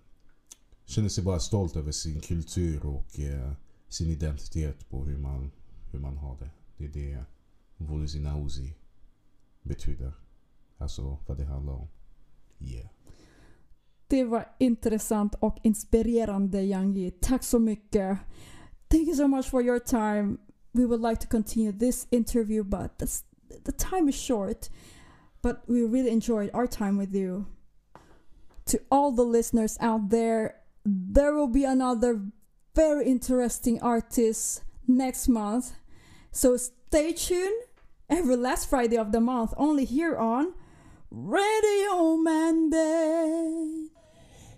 känner 0.84 1.08
sig 1.08 1.24
bara 1.24 1.40
stolt 1.40 1.76
över 1.76 1.92
sin 1.92 2.20
kultur 2.20 2.86
och 2.86 3.20
eh, 3.20 3.52
sin 3.88 4.10
identitet 4.10 4.88
på 4.88 5.04
hur 5.04 5.18
man, 5.18 5.50
hur 5.90 5.98
man 5.98 6.16
har 6.16 6.36
det. 6.36 6.50
Det 6.76 6.84
är 6.84 6.88
det 6.88 7.24
Vulusinahuzi 7.76 8.74
betyder. 9.62 10.12
Alltså 10.78 11.18
vad 11.26 11.36
det 11.36 11.44
handlar 11.44 11.72
om. 11.72 11.88
Yeah. 12.58 12.86
Det 14.06 14.24
var 14.24 14.48
intressant 14.58 15.34
och 15.34 15.58
inspirerande 15.62 16.62
Yangi. 16.62 17.10
Tack 17.10 17.42
så 17.42 17.58
mycket. 17.58 18.18
Thank 18.88 19.08
you 19.08 19.16
so 19.16 19.26
much 19.26 19.50
for 19.50 19.62
your 19.62 19.78
time. 19.78 20.36
We 20.72 20.86
would 20.86 21.00
like 21.00 21.20
to 21.22 21.28
continue 21.28 21.72
this 21.72 22.06
interview 22.10 22.64
but 22.64 22.98
this, 22.98 23.24
the 23.64 23.72
time 23.72 24.08
is 24.08 24.14
short. 24.14 24.70
But 25.42 25.56
we 25.66 25.82
really 25.82 26.10
enjoyed 26.10 26.50
our 26.54 26.66
time 26.66 26.98
with 26.98 27.14
you. 27.14 27.44
To 28.66 28.78
all 28.90 29.16
the 29.16 29.24
listeners 29.24 29.78
out 29.80 30.10
there, 30.10 30.54
there 30.84 31.34
will 31.34 31.52
be 31.52 31.64
another 31.64 32.20
very 32.74 33.06
interesting 33.08 33.80
artist 33.80 34.62
next 34.86 35.28
month. 35.28 35.72
So 36.32 36.56
stay 36.56 37.12
tuned 37.12 37.62
every 38.10 38.36
last 38.36 38.68
Friday 38.68 38.96
of 38.96 39.12
the 39.12 39.20
month 39.20 39.54
only 39.56 39.84
here 39.84 40.16
on 40.16 40.52
Radio 41.10 42.16
Monday. 42.16 43.90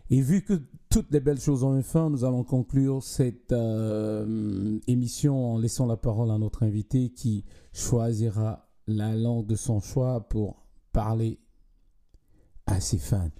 Et 0.08 0.20
vu 0.22 0.42
que 0.42 0.54
toutes 0.88 1.10
les 1.10 1.20
belles 1.20 1.40
choses 1.40 1.64
ont 1.64 1.74
une 1.74 1.82
fin, 1.82 2.08
nous 2.08 2.24
allons 2.24 2.44
conclure 2.44 3.02
cette 3.02 3.52
euh, 3.52 4.78
émission 4.86 5.54
en 5.54 5.58
laissant 5.58 5.86
la 5.86 5.96
parole 5.96 6.30
à 6.30 6.38
notre 6.38 6.62
invité 6.62 7.10
qui 7.10 7.44
choisira 7.72 8.68
la 8.86 9.14
langue 9.14 9.46
de 9.46 9.56
son 9.56 9.80
choix 9.80 10.26
pour 10.28 10.64
parler 10.92 11.38
à 12.66 12.80
ses 12.80 12.98
fans. 12.98 13.30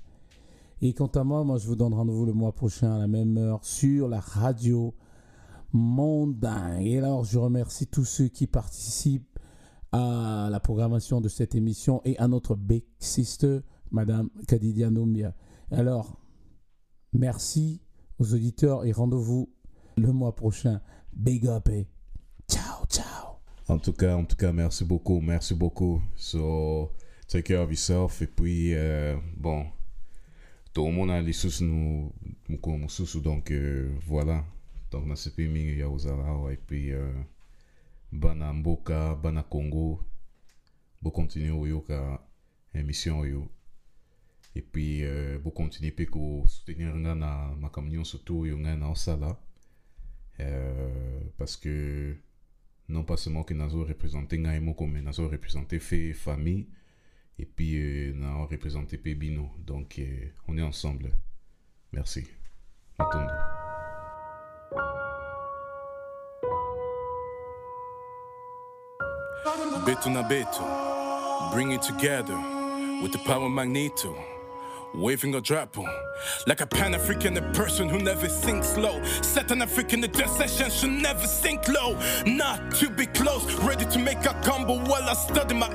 Et 0.83 0.93
quant 0.93 1.07
à 1.07 1.25
moi, 1.25 1.43
moi 1.45 1.59
je 1.59 1.67
vous 1.67 1.77
donne 1.77 1.95
rendez-vous 1.95 2.27
le 2.27 2.33
mois 2.33 2.53
prochain 2.53 2.95
à 2.95 2.99
la 2.99 3.07
même 3.07 3.39
heure 3.39 3.65
sur 3.65 4.09
la 4.09 4.21
radio 4.21 4.95
Mondain. 5.73 6.79
Et 6.81 6.99
alors 6.99 7.25
je 7.25 7.39
remercie 7.39 7.87
tous 7.87 8.05
ceux 8.05 8.29
qui 8.29 8.47
participent 8.47 9.39
à 9.93 10.49
la 10.51 10.61
programmation 10.61 11.21
de 11.21 11.29
cette 11.29 11.55
émission 11.55 12.03
et 12.05 12.19
à 12.19 12.29
notre 12.29 12.57
big 12.57 12.85
sister, 12.99 13.61
Madame 13.91 14.29
Kadidia 14.47 14.91
Noumia. 14.91 15.35
Alors, 15.71 16.21
merci 17.13 17.81
aux 18.19 18.35
auditeurs 18.35 18.85
et 18.85 18.93
rendez-vous 18.93 19.49
le 19.97 20.13
mois 20.13 20.35
prochain. 20.35 20.81
Big 21.15 21.47
up 21.47 21.69
et 21.71 21.89
ciao, 22.49 22.85
ciao. 22.89 23.37
En 23.69 23.79
tout 23.79 23.93
cas, 23.93 24.17
en 24.17 24.25
tout 24.25 24.37
cas, 24.37 24.53
merci 24.53 24.85
beaucoup, 24.85 25.21
merci 25.21 25.55
beaucoup. 25.55 26.01
So, 26.17 26.91
take 27.27 27.45
care 27.45 27.63
of 27.63 27.71
yourself. 27.71 28.21
Et 28.23 28.27
puis, 28.27 28.75
euh, 28.75 29.17
bon, 29.37 29.65
tomona 30.77 31.23
lisusu 31.23 31.65
no 31.65 32.13
mokolo 32.49 32.79
mosusu 32.79 33.21
donc 33.21 33.51
euh, 33.51 33.89
voilà. 34.07 34.45
Donc 34.91 35.07
nasepe 35.07 35.49
mingi 35.49 35.79
ya 35.79 35.89
kozala 35.89 36.27
awa 36.27 36.53
epuis 36.53 36.93
euh, 36.93 37.25
bana 38.13 38.53
mboka 38.53 39.17
bana 39.17 39.43
congo 39.43 40.05
bocontinue 41.03 41.53
koyoka 41.53 42.21
émission 42.75 43.21
oyo. 43.21 43.49
Epuis 44.55 45.01
euh, 45.03 45.39
bocontinue 45.39 45.91
mpe 45.91 46.07
kosoutenir 46.11 46.95
nga 46.97 47.15
na 47.15 47.57
makambo 47.61 47.91
nyonso 47.91 48.19
to 48.19 48.41
oyo 48.41 48.59
ngai 48.59 48.77
naosala 48.77 49.41
euh, 50.41 51.21
parce 51.39 51.57
que 51.57 52.17
non 52.89 53.05
pas 53.05 53.17
seulement 53.17 53.45
ke 53.45 53.55
nazorepresente 53.55 54.33
ngai 54.39 54.59
e 54.59 54.61
moko 54.61 54.87
mais 54.87 55.01
nazorepresente 55.01 55.79
fe 55.79 56.13
famille. 56.13 56.67
Et 57.39 57.47
puis 57.47 57.77
euh, 57.77 58.13
nazo 58.15 58.47
représenter 58.47 58.99
pe 58.99 59.15
bino 59.15 59.51
donc 59.59 59.99
euh, 59.99 60.31
on 60.49 60.57
est 60.59 60.63
ensemble 60.63 61.13
merci 61.93 62.27
Matondo. 62.99 63.35
Beto 69.85 70.11
na 70.11 70.23
beto, 70.23 70.65
bring 71.53 71.73
it 71.73 71.83
together 71.83 72.37
with 73.03 73.13
the 73.13 73.19
power 73.19 73.49
magneto. 73.49 74.36
Waving 74.97 75.35
a 75.35 75.43
drapo 75.43 75.87
like 76.47 76.63
a 76.63 76.67
Pan 76.67 76.95
African, 76.95 77.37
a 77.37 77.43
person 77.53 77.87
who 77.87 77.99
never 77.99 78.27
thinks 78.27 78.79
low. 78.79 79.03
Set 79.21 79.51
an 79.51 79.61
African, 79.61 80.01
the 80.01 80.09
session 80.27 80.71
should 80.71 81.03
never 81.03 81.27
sink 81.27 81.69
low. 81.69 81.99
Not 82.25 82.71
to 82.77 82.89
be 82.89 83.05
close, 83.05 83.45
ready 83.57 83.85
to 83.85 83.99
make 83.99 84.25
a 84.25 84.33
combo 84.43 84.79
while 84.87 85.03
I 85.03 85.13
study 85.13 85.55
my 85.55 85.69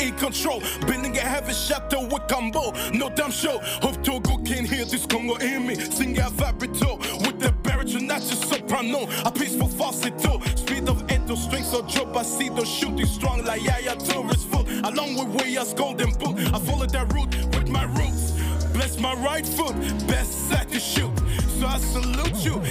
in 0.00 0.14
control. 0.16 0.60
Building 0.86 1.16
a 1.16 1.20
heavy 1.20 1.52
shadow 1.52 2.06
with 2.06 2.28
combo, 2.28 2.72
no 2.92 3.10
damn 3.10 3.32
show. 3.32 3.58
Hope 3.82 4.00
Togo 4.04 4.36
can 4.44 4.64
hear 4.64 4.84
this 4.84 5.06
Congo 5.06 5.34
in 5.36 5.66
me. 5.66 5.74
Sing 5.74 6.16
a 6.20 6.30
vibrato 6.30 6.98
with 7.26 7.40
the 7.40 7.52
baritone, 7.64 8.06
not 8.06 8.20
just 8.20 8.48
soprano. 8.48 9.08
A 9.24 9.32
peaceful 9.32 9.68
falsetto, 9.68 10.40
speed 10.54 10.88
of 10.88 11.10
endo 11.10 11.34
strings 11.34 11.74
or 11.74 11.82
drop. 11.82 12.16
I 12.16 12.22
see 12.22 12.48
those 12.48 12.68
shooting 12.68 13.06
strong 13.06 13.44
like 13.44 13.62
Yaya 13.62 13.96
Touré's 13.96 14.44
foot. 14.44 14.68
Along 14.84 15.16
with 15.16 15.42
way 15.42 15.58
golden 15.76 16.12
boot, 16.12 16.38
I 16.54 16.58
follow 16.60 16.86
that 16.86 17.12
route 17.12 17.34
with 17.54 17.68
my 17.68 17.84
roots. 17.84 18.37
Bless 18.78 19.00
my 19.00 19.12
right 19.14 19.44
foot, 19.44 19.74
best 20.06 20.48
set 20.48 20.70
to 20.70 20.78
shoot. 20.78 21.10
So 21.58 21.66
I 21.66 21.78
salute 21.78 22.44
you. 22.44 22.62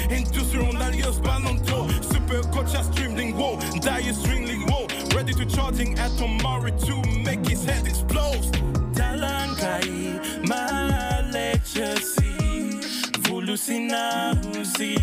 Alias 0.82 1.20
Ballon 1.20 1.58
d'Or. 1.65 1.89
Super 2.02 2.41
coach, 2.43 2.74
I 2.74 2.82
streaming 2.82 3.36
whoa. 3.36 3.60
Die 3.82 4.12
streaming 4.13 4.62
whoa. 4.70 4.88
Ready 5.13 5.34
to 5.34 5.46
charging 5.46 6.00
at 6.00 6.12
tomorrow 6.12 6.70
to 6.70 7.02
make 7.26 7.46
his 7.46 7.65
head 7.65 7.86
explode. 7.86 8.41
Talankai, 8.96 10.48
my 10.48 11.30
legacy. 11.30 12.80
Volusinausi. 13.28 14.96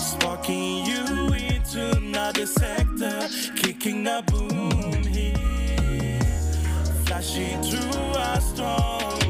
Sparking 0.00 0.86
you 0.86 1.34
into 1.34 1.98
another 1.98 2.46
sector. 2.46 3.28
Kicking 3.56 4.06
a 4.06 4.22
boom 4.22 5.02
here. 5.04 6.18
Flashing 7.04 7.62
through 7.62 8.14
a 8.16 8.40
strong 8.40 9.29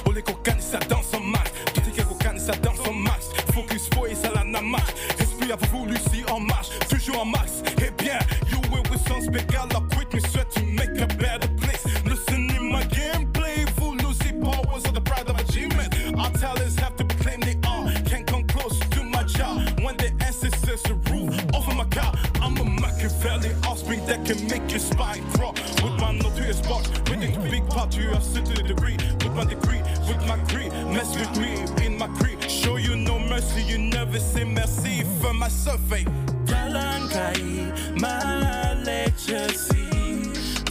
my 37.95 38.73
legacy. 38.83 39.87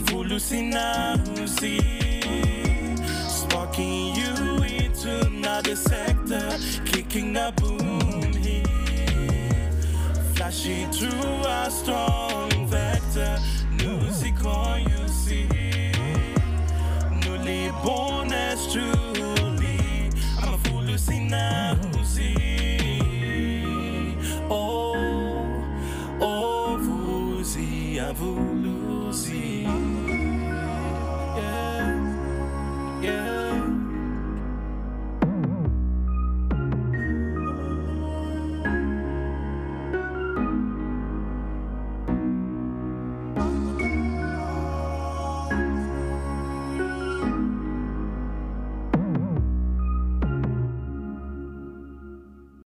Volusina 0.07 1.17
Sparking 3.27 4.15
you 4.15 4.63
into 4.63 5.25
another 5.27 5.75
sector, 5.75 6.57
kicking 6.85 7.35
a 7.37 7.51
boom 7.53 8.33
here. 8.33 9.71
Flashing 10.35 10.91
through 10.91 11.45
a 11.45 11.69
strong 11.69 12.67
vector, 12.67 13.39
music 13.77 14.43
on 14.45 14.81
you 14.83 15.07
see. 15.07 15.47
Newly 17.23 17.71
born 17.83 18.31
as 18.31 18.71
truly, 18.71 20.09
I'm 20.39 20.53
a 20.53 20.57
Volusina 20.65 21.90
vous. 28.21 28.60